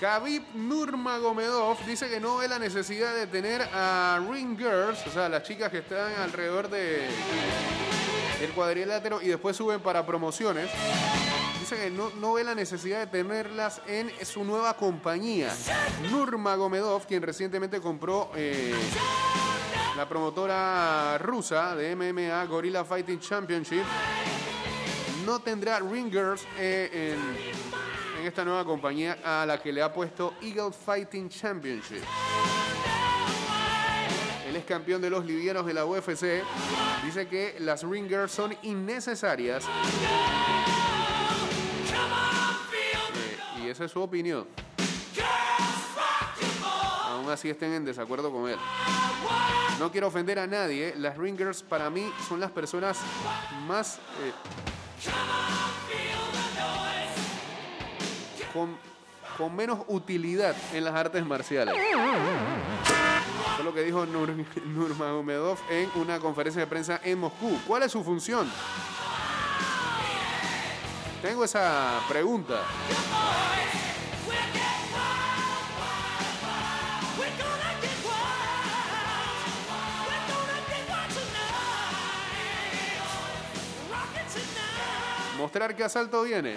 Khabib 0.00 0.42
Nurmagomedov 0.54 1.84
dice 1.84 2.08
que 2.08 2.20
no 2.20 2.38
ve 2.38 2.48
la 2.48 2.58
necesidad 2.58 3.14
de 3.14 3.26
tener 3.26 3.60
a 3.74 4.18
ring 4.30 4.56
girls, 4.56 5.06
o 5.06 5.10
sea, 5.10 5.28
las 5.28 5.42
chicas 5.42 5.70
que 5.70 5.78
están 5.78 6.14
alrededor 6.14 6.70
de 6.70 7.06
del 8.40 8.50
cuadrilátero 8.52 9.20
y 9.20 9.28
después 9.28 9.54
suben 9.54 9.80
para 9.80 10.06
promociones. 10.06 10.70
Dice 11.60 11.76
que 11.76 11.90
no, 11.90 12.08
no 12.18 12.32
ve 12.32 12.44
la 12.44 12.54
necesidad 12.54 13.00
de 13.00 13.06
tenerlas 13.08 13.82
en 13.86 14.10
su 14.24 14.42
nueva 14.42 14.74
compañía. 14.74 15.54
Nurmagomedov, 16.10 17.06
quien 17.06 17.22
recientemente 17.22 17.78
compró 17.78 18.30
eh, 18.34 18.72
la 19.98 20.08
promotora 20.08 21.18
rusa 21.18 21.76
de 21.76 21.94
MMA 21.94 22.42
Gorilla 22.46 22.86
Fighting 22.86 23.20
Championship, 23.20 23.84
no 25.26 25.40
tendrá 25.40 25.78
ring 25.80 26.10
girls 26.10 26.46
eh, 26.58 27.12
en, 27.12 27.69
en 28.20 28.26
esta 28.26 28.44
nueva 28.44 28.64
compañía 28.66 29.18
a 29.24 29.46
la 29.46 29.60
que 29.62 29.72
le 29.72 29.80
ha 29.80 29.90
puesto 29.92 30.34
Eagle 30.42 30.72
Fighting 30.72 31.30
Championship. 31.30 32.02
Él 34.46 34.56
es 34.56 34.64
campeón 34.64 35.00
de 35.00 35.08
los 35.08 35.24
livianos 35.24 35.64
de 35.64 35.72
la 35.72 35.86
UFC. 35.86 36.42
Dice 37.02 37.28
que 37.28 37.56
las 37.60 37.82
ringers 37.82 38.30
son 38.30 38.54
innecesarias. 38.62 39.64
Eh, 43.14 43.62
y 43.62 43.68
esa 43.68 43.86
es 43.86 43.90
su 43.90 44.02
opinión. 44.02 44.46
Aún 47.06 47.30
así 47.30 47.48
estén 47.48 47.72
en 47.72 47.84
desacuerdo 47.86 48.30
con 48.30 48.50
él. 48.50 48.58
No 49.78 49.90
quiero 49.90 50.08
ofender 50.08 50.38
a 50.38 50.46
nadie. 50.46 50.94
Las 50.98 51.16
ringers 51.16 51.62
para 51.62 51.88
mí 51.88 52.12
son 52.28 52.38
las 52.38 52.50
personas 52.50 52.98
más... 53.66 53.96
eh, 54.22 54.32
con, 58.52 58.76
con 59.36 59.54
menos 59.54 59.80
utilidad 59.88 60.54
en 60.72 60.84
las 60.84 60.94
artes 60.94 61.24
marciales. 61.24 61.74
Eso 61.74 63.58
es 63.58 63.64
lo 63.64 63.74
que 63.74 63.82
dijo 63.82 64.06
Nur, 64.06 64.30
Nurmagomedov 64.66 65.58
en 65.70 65.90
una 65.94 66.18
conferencia 66.18 66.60
de 66.60 66.66
prensa 66.66 67.00
en 67.02 67.18
Moscú. 67.18 67.58
¿Cuál 67.66 67.82
es 67.82 67.92
su 67.92 68.02
función? 68.02 68.50
Tengo 71.22 71.44
esa 71.44 72.00
pregunta. 72.08 72.62
Mostrar 85.36 85.74
que 85.74 85.84
asalto 85.84 86.22
viene. 86.22 86.56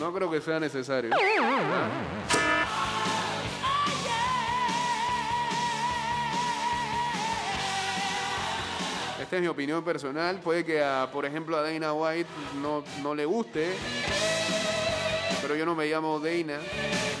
No 0.00 0.12
creo 0.12 0.30
que 0.30 0.40
sea 0.40 0.60
necesario. 0.60 1.10
Esta 9.20 9.36
es 9.36 9.42
mi 9.42 9.48
opinión 9.48 9.82
personal. 9.84 10.38
Puede 10.40 10.64
que, 10.64 10.82
a, 10.82 11.08
por 11.10 11.24
ejemplo, 11.24 11.56
a 11.56 11.62
Dana 11.62 11.92
White 11.92 12.28
no, 12.60 12.84
no 13.02 13.14
le 13.14 13.24
guste. 13.24 13.74
Pero 15.40 15.56
yo 15.56 15.64
no 15.64 15.74
me 15.74 15.86
llamo 15.86 16.20
Dana. 16.20 16.58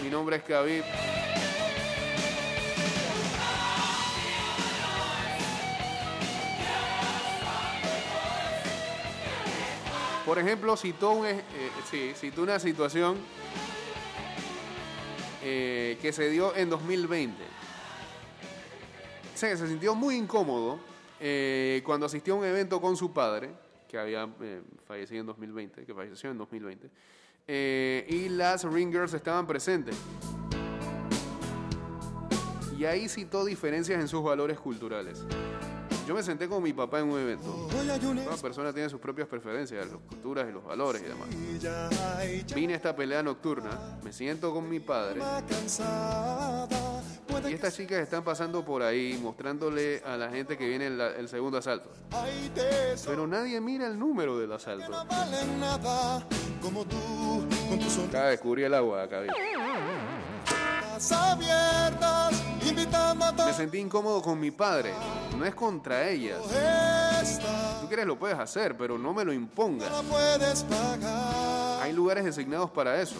Mi 0.02 0.10
nombre 0.10 0.36
es 0.36 0.42
Khabib. 0.42 0.84
Por 10.24 10.38
ejemplo, 10.38 10.76
citó, 10.76 11.12
un, 11.12 11.26
eh, 11.26 11.40
una 12.38 12.58
situación 12.58 13.18
eh, 15.42 15.98
que 16.00 16.12
se 16.12 16.30
dio 16.30 16.54
en 16.56 16.70
2020. 16.70 17.36
Dice 19.32 19.50
que 19.50 19.56
se 19.56 19.68
sintió 19.68 19.94
muy 19.94 20.16
incómodo 20.16 20.78
eh, 21.20 21.82
cuando 21.84 22.06
asistió 22.06 22.34
a 22.34 22.36
un 22.38 22.44
evento 22.44 22.80
con 22.80 22.96
su 22.96 23.12
padre, 23.12 23.50
que 23.88 23.98
había 23.98 24.28
eh, 24.40 24.62
fallecido 24.86 25.20
en 25.20 25.26
2020, 25.26 25.86
que 25.86 25.94
falleció 25.94 26.30
en 26.30 26.38
2020, 26.38 26.90
eh, 27.46 28.06
y 28.08 28.28
las 28.28 28.64
ringers 28.64 29.14
estaban 29.14 29.46
presentes. 29.46 29.96
Y 32.78 32.84
ahí 32.84 33.08
citó 33.08 33.44
diferencias 33.44 34.00
en 34.00 34.08
sus 34.08 34.22
valores 34.22 34.58
culturales. 34.58 35.24
Yo 36.06 36.14
me 36.14 36.22
senté 36.22 36.48
con 36.48 36.62
mi 36.62 36.72
papá 36.72 37.00
en 37.00 37.10
un 37.10 37.18
evento. 37.18 37.68
Cada 38.24 38.36
persona 38.36 38.72
tiene 38.72 38.88
sus 38.90 39.00
propias 39.00 39.26
preferencias, 39.26 39.86
las 39.86 39.96
culturas 40.08 40.46
y 40.48 40.52
los 40.52 40.64
valores 40.64 41.02
y 41.02 41.06
demás. 41.06 41.28
Vine 42.54 42.74
a 42.74 42.76
esta 42.76 42.94
pelea 42.94 43.22
nocturna, 43.22 43.98
me 44.02 44.12
siento 44.12 44.52
con 44.52 44.68
mi 44.68 44.80
padre 44.80 45.22
y 47.48 47.52
estas 47.52 47.74
chicas 47.74 47.98
están 47.98 48.22
pasando 48.22 48.64
por 48.64 48.82
ahí 48.82 49.18
mostrándole 49.22 50.02
a 50.04 50.16
la 50.16 50.30
gente 50.30 50.56
que 50.56 50.68
viene 50.68 50.86
el, 50.86 51.00
el 51.00 51.28
segundo 51.28 51.58
asalto. 51.58 51.90
Pero 53.06 53.26
nadie 53.26 53.60
mira 53.60 53.86
el 53.86 53.98
número 53.98 54.38
del 54.38 54.52
asalto. 54.52 54.90
como 56.62 56.84
tú, 56.84 56.96
con 57.68 57.78
tus 57.78 57.98
Acaba 57.98 58.24
de 58.26 58.30
descubrir 58.32 58.66
el 58.66 58.74
agua 58.74 59.02
acá. 59.02 59.22
abiertas, 61.10 62.43
Me 63.46 63.52
sentí 63.52 63.78
incómodo 63.78 64.22
con 64.22 64.40
mi 64.40 64.50
padre. 64.50 64.92
No 65.38 65.44
es 65.44 65.54
contra 65.54 66.08
ellas. 66.08 66.40
Si 67.24 67.38
tú 67.80 67.88
quieres 67.88 68.06
lo 68.06 68.18
puedes 68.18 68.38
hacer, 68.38 68.76
pero 68.76 68.98
no 68.98 69.12
me 69.12 69.24
lo 69.24 69.32
impongas. 69.32 69.90
Hay 71.80 71.92
lugares 71.92 72.24
designados 72.24 72.70
para 72.70 73.00
eso. 73.00 73.16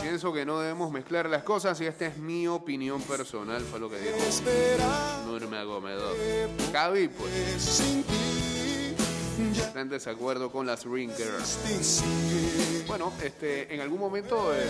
Pienso 0.00 0.32
que 0.32 0.44
no 0.44 0.60
debemos 0.60 0.90
mezclar 0.90 1.28
las 1.28 1.42
cosas 1.42 1.80
y 1.80 1.86
esta 1.86 2.06
es 2.06 2.18
mi 2.18 2.48
opinión 2.48 3.00
personal, 3.02 3.62
fue 3.62 3.78
lo 3.80 3.88
que 3.88 3.98
dijo 3.98 4.16
esperar 4.16 5.24
Nurmagomedov. 5.26 6.14
Javi, 6.72 7.08
pues, 7.08 7.82
en 9.74 9.88
desacuerdo 9.88 10.50
con 10.50 10.66
las 10.66 10.84
ring 10.84 11.10
girls. 11.16 11.58
Bueno, 12.86 13.12
este, 13.22 13.72
en 13.74 13.80
algún 13.80 13.98
momento, 14.00 14.52
eh, 14.54 14.66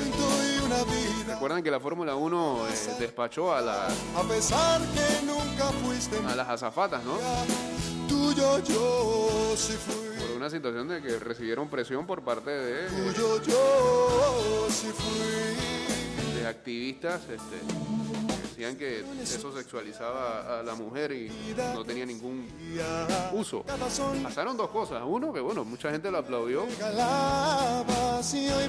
recuerdan 1.26 1.62
que 1.62 1.70
la 1.70 1.80
Fórmula 1.80 2.14
1 2.14 2.66
eh, 2.68 2.72
despachó 3.00 3.52
a, 3.52 3.60
la- 3.60 3.86
a 3.86 4.22
pesar 4.28 4.80
que 4.80 5.26
nunca 5.26 5.64
fuiste 5.84 6.16
a 6.28 6.34
las 6.36 6.48
azafatas, 6.48 7.02
¿no? 7.04 7.18
tuyo, 8.08 8.58
yo 8.64 9.54
sí 9.56 9.72
fui. 9.74 10.26
Por 10.26 10.36
una 10.36 10.50
situación 10.50 10.88
de 10.88 11.02
que 11.02 11.18
recibieron 11.18 11.68
presión 11.68 12.06
por 12.06 12.22
parte 12.22 12.50
de, 12.50 12.86
eh, 12.86 12.88
Tuyo, 13.14 13.42
yo 13.42 14.66
sí 14.70 14.88
fui. 14.94 16.34
de 16.40 16.46
activistas 16.46 17.20
este, 17.22 18.31
decían 18.52 18.76
que 18.76 19.02
eso 19.22 19.56
sexualizaba 19.56 20.60
a 20.60 20.62
la 20.62 20.74
mujer 20.74 21.12
y 21.12 21.30
no 21.74 21.84
tenía 21.84 22.04
ningún 22.04 22.46
uso. 23.32 23.64
Pasaron 24.22 24.56
dos 24.56 24.68
cosas. 24.70 25.02
Uno, 25.04 25.32
que 25.32 25.40
bueno, 25.40 25.64
mucha 25.64 25.90
gente 25.90 26.10
lo 26.10 26.18
aplaudió 26.18 26.66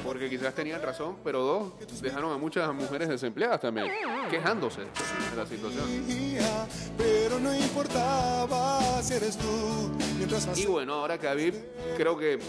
porque 0.04 0.30
quizás 0.30 0.54
tenían 0.56 0.82
razón, 0.82 1.18
pero 1.24 1.44
dos, 1.44 2.02
dejaron 2.02 2.32
a 2.32 2.38
muchas 2.38 2.74
mujeres 2.74 3.10
desempleadas 3.10 3.60
también, 3.60 3.92
quejándose 4.30 4.82
de 4.82 5.36
la 5.38 5.46
situación. 5.46 5.90
Y 10.56 10.66
bueno, 10.66 10.94
ahora 10.94 11.18
Khabib 11.18 11.56
creo 11.98 12.18
que 12.18 12.40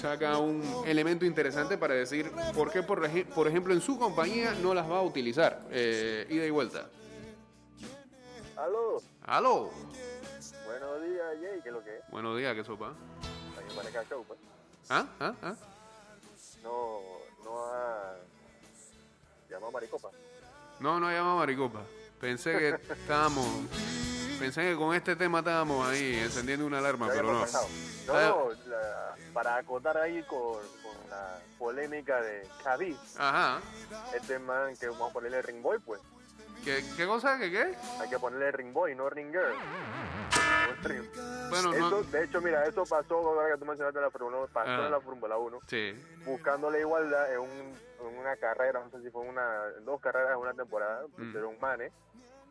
saca 0.00 0.38
un 0.38 0.62
elemento 0.86 1.24
interesante 1.24 1.76
para 1.76 1.94
decir 1.94 2.30
por 2.54 2.70
qué, 2.70 2.82
por, 2.82 3.08
por 3.34 3.48
ejemplo, 3.48 3.74
en 3.74 3.80
su 3.80 3.98
compañía 3.98 4.54
no 4.62 4.74
las 4.74 4.88
va 4.88 4.98
a 4.98 5.02
utilizar. 5.02 5.66
Eh, 5.70 6.26
ida 6.30 6.46
y 6.46 6.50
vuelta. 6.50 6.85
Aló, 8.56 9.02
¡Aló! 9.26 9.70
buenos 10.66 11.02
días, 11.02 11.26
Jay, 11.42 11.60
¿qué 11.62 11.68
es 11.68 11.74
lo 11.74 11.84
que 11.84 11.96
es? 11.98 12.02
Buenos 12.10 12.38
días, 12.38 12.54
¿qué 12.54 12.64
sopa? 12.64 12.92
Para 13.74 14.04
show, 14.04 14.24
pues. 14.26 14.38
¿Ah? 14.88 15.06
¿Ah? 15.20 15.34
¿Ah? 15.42 15.54
No, 16.62 17.00
no 17.44 17.58
ha 17.66 18.14
Llama 19.50 19.70
Maricopa. 19.70 20.08
No, 20.80 20.98
no 20.98 21.10
llama 21.10 21.36
Maricopa. 21.36 21.82
Pensé 22.20 22.52
que 22.58 22.92
estábamos. 22.92 23.46
Pensé 24.38 24.62
que 24.70 24.76
con 24.76 24.94
este 24.94 25.16
tema 25.16 25.38
estábamos 25.40 25.86
ahí 25.88 26.14
encendiendo 26.18 26.66
una 26.66 26.78
alarma, 26.78 27.08
pero 27.08 27.32
no. 27.32 27.40
pasado. 27.40 27.66
No, 28.06 28.14
Ah. 28.14 28.28
no, 28.28 28.70
la- 28.70 29.16
para 29.32 29.56
acotar 29.56 29.98
ahí 29.98 30.22
con, 30.22 30.54
con 30.82 31.10
la 31.10 31.38
polémica 31.58 32.20
de 32.22 32.48
Khabib, 32.64 32.96
Ajá. 33.18 33.60
este 34.14 34.38
man 34.38 34.74
que 34.76 34.88
vamos 34.88 35.10
a 35.10 35.12
ponerle 35.12 35.42
ring 35.42 35.60
boy, 35.62 35.78
pues. 35.78 36.00
¿Qué, 36.66 36.82
qué 36.96 37.06
cosa? 37.06 37.38
¿Qué 37.38 37.48
qué? 37.48 37.74
Hay 38.00 38.10
que 38.10 38.18
ponerle 38.18 38.50
ring 38.50 38.72
boy, 38.72 38.92
no 38.96 39.08
ring 39.08 39.30
girl. 39.30 39.54
Bueno, 41.48 41.72
Eso, 41.72 41.90
no. 41.90 42.02
de 42.02 42.24
hecho, 42.24 42.40
mira, 42.40 42.64
eso 42.64 42.82
pasó, 42.84 43.18
ahora 43.18 43.52
que 43.54 43.58
tú 43.60 43.64
mencionaste 43.66 44.00
la 44.00 44.10
Fórmula 44.10 44.38
1, 44.38 44.46
pasó 44.52 44.70
Ah. 44.70 44.84
en 44.86 44.90
la 44.90 45.00
Fórmula 45.00 45.38
1, 45.38 45.60
Sí. 45.68 45.94
buscando 46.24 46.68
la 46.68 46.80
igualdad 46.80 47.32
en, 47.32 47.38
un- 47.38 47.78
en 48.00 48.18
una 48.18 48.36
carrera, 48.36 48.80
no 48.84 48.90
sé 48.90 49.00
si 49.00 49.10
fue 49.12 49.22
una, 49.22 49.68
en 49.78 49.84
dos 49.84 50.00
carreras 50.00 50.32
en 50.32 50.38
una 50.38 50.54
temporada, 50.54 51.06
pusieron 51.16 51.56
manes 51.60 51.92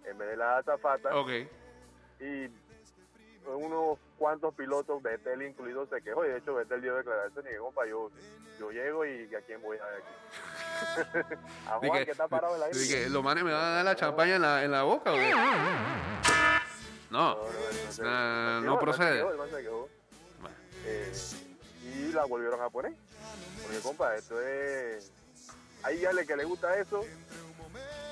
en 0.05 0.17
vez 0.17 0.29
de 0.29 0.37
la 0.37 0.59
azafata, 0.59 1.13
Ok. 1.17 1.29
y 2.21 2.47
unos 3.47 3.99
cuantos 4.17 4.55
pilotos, 4.55 5.03
Vettel 5.03 5.41
incluido, 5.41 5.85
se 5.87 6.01
quejó, 6.01 6.25
y 6.25 6.29
de 6.29 6.37
hecho 6.37 6.55
Vettel 6.55 6.81
dio 6.81 6.95
declaración 6.95 7.45
y 7.47 7.49
dijo, 7.51 7.73
yo, 7.85 8.09
yo 8.59 8.71
llego 8.71 9.05
y 9.05 9.35
a 9.35 9.41
quién 9.41 9.61
voy 9.61 9.77
a 9.77 9.85
ver 9.85 9.95
aquí. 9.95 10.13
A 11.67 11.77
Juan, 11.79 11.91
que- 11.91 12.05
que 12.05 12.11
está 12.11 12.27
parado 12.27 12.55
en 12.55 12.59
la 12.61 12.69
que 12.69 13.09
los 13.09 13.23
manes 13.23 13.43
me 13.43 13.51
van 13.53 13.63
a 13.63 13.69
dar 13.69 13.85
la 13.85 13.95
champaña 13.95 14.35
en 14.35 14.41
la, 14.41 14.63
en 14.63 14.71
la 14.71 14.83
boca, 14.83 15.11
¿o 15.11 15.15
qué? 15.15 15.31
No. 15.31 15.41
No, 17.11 17.35
no, 17.35 17.43
no, 18.03 18.09
Ah, 18.09 18.59
no 18.63 18.79
procede. 18.79 19.23
Eh, 20.85 21.11
y 21.83 22.11
la 22.11 22.25
volvieron 22.25 22.61
a 22.61 22.69
poner. 22.69 22.93
Porque, 23.63 23.79
compa, 23.79 24.15
esto 24.15 24.39
es. 24.41 25.11
Hay 25.83 26.03
alguien 26.05 26.27
que 26.27 26.35
le 26.35 26.43
gusta 26.45 26.75
eso 26.77 27.03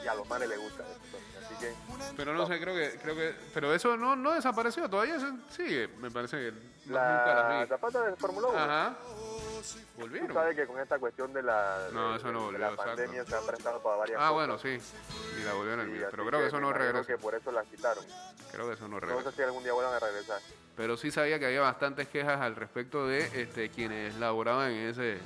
y 0.03 0.07
a 0.07 0.13
los 0.15 0.27
manes 0.27 0.47
les 0.49 0.59
gusta 0.59 0.83
eso. 0.83 1.17
Así 1.45 1.55
que, 1.59 1.73
Pero 2.15 2.33
no 2.33 2.45
sé, 2.47 2.59
creo 2.59 2.73
que, 2.75 2.97
creo 2.99 3.15
que, 3.15 3.35
pero 3.53 3.73
eso 3.73 3.97
no, 3.97 4.15
no 4.15 4.31
desapareció, 4.31 4.89
todavía 4.89 5.19
se- 5.19 5.33
sigue, 5.55 5.87
me 5.99 6.09
parece 6.09 6.37
que 6.37 6.51
nunca 6.85 7.33
la 7.49 7.61
vi. 7.63 7.67
zapata 7.67 8.01
de 8.03 8.15
Fórmula 8.15 8.47
1. 8.47 8.57
Ajá. 8.59 8.95
Tú 9.97 10.33
sabes 10.33 10.55
que 10.55 10.65
con 10.67 10.79
esta 10.79 10.99
cuestión 10.99 11.33
de 11.33 11.41
la, 11.43 11.87
No, 11.91 12.11
de- 12.11 12.17
eso 12.17 12.31
no 12.31 12.39
de 12.39 12.45
volvió, 12.45 12.59
la 12.59 12.69
exacto. 12.69 12.91
pandemia 12.95 13.25
se 13.25 13.35
han 13.35 13.45
prestado 13.45 13.81
para 13.81 13.95
varias 13.97 14.17
Ah, 14.21 14.29
cosas. 14.29 14.33
bueno, 14.33 14.59
sí. 14.59 14.77
Y 15.39 15.43
la 15.43 15.53
volvieron 15.53 15.79
enviar. 15.81 16.03
así 16.07 16.11
Pero 16.11 16.25
creo 16.27 16.39
que 16.41 16.47
eso 16.47 16.59
no 16.59 16.67
imagino 16.69 16.85
regresa. 16.91 17.07
que 17.07 17.17
por 17.17 17.35
eso 17.35 17.51
la 17.51 17.63
quitaron. 17.63 18.03
Creo 18.51 18.67
que 18.67 18.73
eso 18.73 18.87
no 18.87 18.99
No 18.99 19.21
sé 19.23 19.31
si 19.31 19.41
algún 19.41 19.63
día 19.63 19.73
vuelvan 19.73 19.93
a 19.95 19.99
regresar. 19.99 20.39
Pero 20.75 20.97
sí 20.97 21.11
sabía 21.11 21.39
que 21.39 21.45
había 21.45 21.61
bastantes 21.61 22.07
quejas 22.07 22.41
al 22.41 22.55
respecto 22.55 23.07
de 23.07 23.41
este, 23.41 23.69
quienes 23.69 24.15
laboraban 24.15 24.71
en 24.71 24.89
ese, 24.89 25.19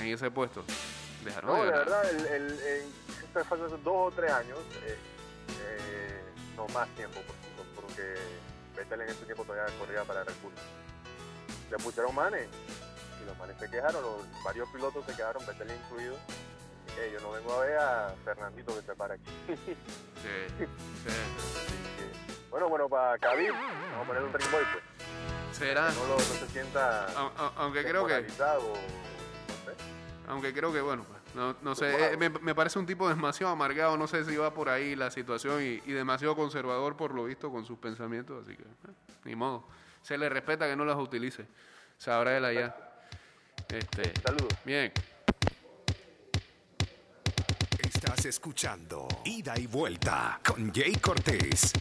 en 0.00 0.06
ese 0.06 0.30
puesto. 0.30 0.64
Dejaron 1.24 1.50
No, 1.56 1.64
de 1.64 1.70
ganar. 1.70 1.84
verdad, 1.84 2.10
el, 2.10 2.26
el, 2.26 2.52
en- 2.60 2.92
esto 3.24 3.44
fue 3.44 3.58
hace 3.58 3.76
dos 3.76 3.80
o 3.84 4.12
tres 4.14 4.30
años, 4.32 4.58
eh, 4.84 4.96
eh, 5.60 6.22
no 6.56 6.66
más 6.68 6.88
tiempo, 6.96 7.20
por- 7.22 7.82
porque 7.82 8.14
Vettel 8.76 9.00
en 9.02 9.08
ese 9.08 9.24
tiempo 9.24 9.44
todavía 9.44 9.74
corría 9.78 10.04
para 10.04 10.22
Bull. 10.42 10.52
Le 11.70 11.76
pusieron 11.78 12.14
manes 12.14 12.48
los 13.32 13.38
manes 13.38 13.56
se 13.58 13.70
quejaron, 13.70 14.02
los, 14.02 14.44
varios 14.44 14.68
pilotos 14.70 15.04
se 15.06 15.14
quedaron, 15.16 15.44
Vettel 15.46 15.70
incluido. 15.70 16.14
Eh, 16.98 17.10
yo 17.14 17.20
no 17.20 17.30
vengo 17.32 17.54
a 17.54 17.60
ver 17.64 17.78
a 17.78 18.14
Fernandito 18.24 18.74
que 18.76 18.82
se 18.82 18.94
para 18.94 19.14
aquí. 19.14 19.30
Sí, 20.22 20.54
sí. 20.58 20.64
bueno, 22.48 22.68
bueno, 22.68 22.88
para 22.88 23.18
Khabib, 23.18 23.52
vamos 23.52 24.04
a 24.04 24.06
poner 24.06 24.22
un 24.22 24.32
ring 24.32 24.50
boy, 24.52 24.62
pues. 24.72 24.84
Será. 25.56 25.88
Que 25.88 25.94
no, 25.96 26.06
lo, 26.06 26.14
no 26.14 26.20
se 26.20 26.46
sienta 26.48 27.06
A- 27.06 27.32
a- 27.36 27.52
Aunque 27.56 27.82
creo 27.82 28.06
que, 28.06 28.14
desmoralizado, 28.22 28.68
no 28.68 29.54
sé. 29.72 29.76
aunque 30.28 30.52
creo 30.54 30.72
que 30.72 30.80
bueno, 30.80 31.04
pues, 31.04 31.34
no, 31.34 31.56
no 31.62 31.74
sé, 31.74 32.12
eh, 32.12 32.16
me, 32.16 32.28
me 32.30 32.54
parece 32.54 32.78
un 32.78 32.86
tipo 32.86 33.08
demasiado 33.08 33.52
amargado, 33.52 33.96
no 33.96 34.06
sé 34.06 34.24
si 34.24 34.36
va 34.36 34.54
por 34.54 34.68
ahí 34.68 34.94
la 34.94 35.10
situación 35.10 35.60
y, 35.60 35.82
y 35.86 35.92
demasiado 35.92 36.36
conservador 36.36 36.96
por 36.96 37.12
lo 37.14 37.24
visto 37.24 37.50
con 37.50 37.64
sus 37.64 37.78
pensamientos, 37.78 38.44
así 38.44 38.56
que 38.56 38.62
eh, 38.62 38.94
ni 39.24 39.34
modo. 39.34 39.66
Se 40.02 40.16
le 40.16 40.28
respeta 40.28 40.66
que 40.68 40.76
no 40.76 40.84
las 40.84 40.96
utilice. 40.98 41.46
Sabrá 41.98 42.36
él 42.36 42.44
allá. 42.44 42.76
Este, 43.72 44.12
Saludos. 44.20 44.52
bien. 44.66 44.92
Estás 47.82 48.26
escuchando 48.26 49.08
Ida 49.24 49.58
y 49.58 49.66
Vuelta 49.66 50.40
con 50.44 50.72
Jay 50.74 50.92
Cortés. 50.96 51.72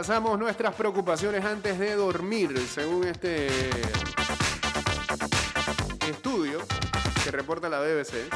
Repasamos 0.00 0.38
nuestras 0.38 0.74
preocupaciones 0.74 1.44
antes 1.44 1.78
de 1.78 1.94
dormir? 1.94 2.58
Según 2.72 3.06
este 3.06 3.48
estudio 6.08 6.60
que 7.22 7.30
reporta 7.30 7.68
la 7.68 7.80
BBC. 7.80 8.30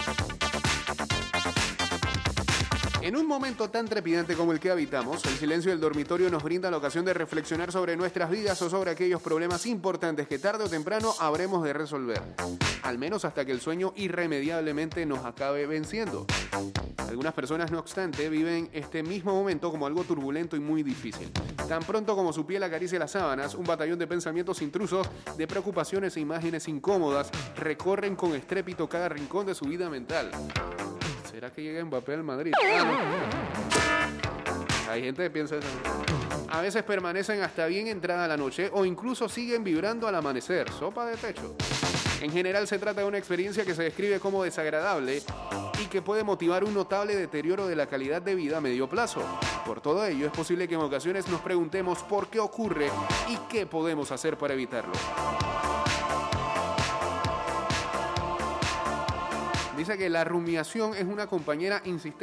En 3.04 3.16
un 3.16 3.26
momento 3.26 3.68
tan 3.68 3.86
trepidante 3.86 4.34
como 4.34 4.52
el 4.52 4.58
que 4.58 4.70
habitamos, 4.70 5.22
el 5.26 5.34
silencio 5.34 5.70
del 5.70 5.78
dormitorio 5.78 6.30
nos 6.30 6.42
brinda 6.42 6.70
la 6.70 6.78
ocasión 6.78 7.04
de 7.04 7.12
reflexionar 7.12 7.70
sobre 7.70 7.98
nuestras 7.98 8.30
vidas 8.30 8.62
o 8.62 8.70
sobre 8.70 8.92
aquellos 8.92 9.20
problemas 9.20 9.66
importantes 9.66 10.26
que 10.26 10.38
tarde 10.38 10.64
o 10.64 10.70
temprano 10.70 11.12
habremos 11.20 11.62
de 11.64 11.74
resolver. 11.74 12.22
Al 12.82 12.96
menos 12.96 13.26
hasta 13.26 13.44
que 13.44 13.52
el 13.52 13.60
sueño 13.60 13.92
irremediablemente 13.96 15.04
nos 15.04 15.22
acabe 15.26 15.66
venciendo. 15.66 16.24
Algunas 16.96 17.34
personas, 17.34 17.70
no 17.70 17.78
obstante, 17.78 18.30
viven 18.30 18.70
este 18.72 19.02
mismo 19.02 19.34
momento 19.34 19.70
como 19.70 19.86
algo 19.86 20.04
turbulento 20.04 20.56
y 20.56 20.60
muy 20.60 20.82
difícil. 20.82 21.30
Tan 21.68 21.82
pronto 21.82 22.16
como 22.16 22.32
su 22.32 22.46
piel 22.46 22.62
acaricia 22.62 22.98
las 22.98 23.10
sábanas, 23.10 23.54
un 23.54 23.64
batallón 23.64 23.98
de 23.98 24.06
pensamientos 24.06 24.62
intrusos, 24.62 25.06
de 25.36 25.46
preocupaciones 25.46 26.16
e 26.16 26.20
imágenes 26.20 26.68
incómodas 26.68 27.30
recorren 27.54 28.16
con 28.16 28.34
estrépito 28.34 28.88
cada 28.88 29.10
rincón 29.10 29.44
de 29.44 29.54
su 29.54 29.66
vida 29.66 29.90
mental. 29.90 30.30
¿Será 31.34 31.50
que 31.50 31.62
llega 31.62 31.84
Mbappé 31.84 32.14
al 32.14 32.22
Madrid? 32.22 32.52
Ah. 32.62 34.08
Hay 34.88 35.02
gente 35.02 35.24
que 35.24 35.30
piensa 35.30 35.56
eso. 35.56 35.66
A 36.48 36.60
veces 36.60 36.84
permanecen 36.84 37.42
hasta 37.42 37.66
bien 37.66 37.88
entrada 37.88 38.28
la 38.28 38.36
noche 38.36 38.70
o 38.72 38.84
incluso 38.84 39.28
siguen 39.28 39.64
vibrando 39.64 40.06
al 40.06 40.14
amanecer. 40.14 40.70
Sopa 40.70 41.06
de 41.06 41.16
techo. 41.16 41.56
En 42.20 42.30
general 42.30 42.68
se 42.68 42.78
trata 42.78 43.00
de 43.00 43.08
una 43.08 43.18
experiencia 43.18 43.64
que 43.64 43.74
se 43.74 43.82
describe 43.82 44.20
como 44.20 44.44
desagradable 44.44 45.22
y 45.82 45.86
que 45.86 46.02
puede 46.02 46.22
motivar 46.22 46.62
un 46.62 46.72
notable 46.72 47.16
deterioro 47.16 47.66
de 47.66 47.74
la 47.74 47.88
calidad 47.88 48.22
de 48.22 48.36
vida 48.36 48.58
a 48.58 48.60
medio 48.60 48.88
plazo. 48.88 49.20
Por 49.66 49.80
todo 49.80 50.06
ello, 50.06 50.26
es 50.26 50.32
posible 50.32 50.68
que 50.68 50.74
en 50.74 50.82
ocasiones 50.82 51.26
nos 51.26 51.40
preguntemos 51.40 52.04
por 52.04 52.28
qué 52.28 52.38
ocurre 52.38 52.92
y 53.28 53.36
qué 53.48 53.66
podemos 53.66 54.12
hacer 54.12 54.38
para 54.38 54.54
evitarlo. 54.54 54.92
Dice 59.76 59.98
que 59.98 60.08
la 60.08 60.22
rumiación 60.22 60.94
es 60.94 61.04
una 61.04 61.26
compañera 61.26 61.82
insistente 61.84 62.14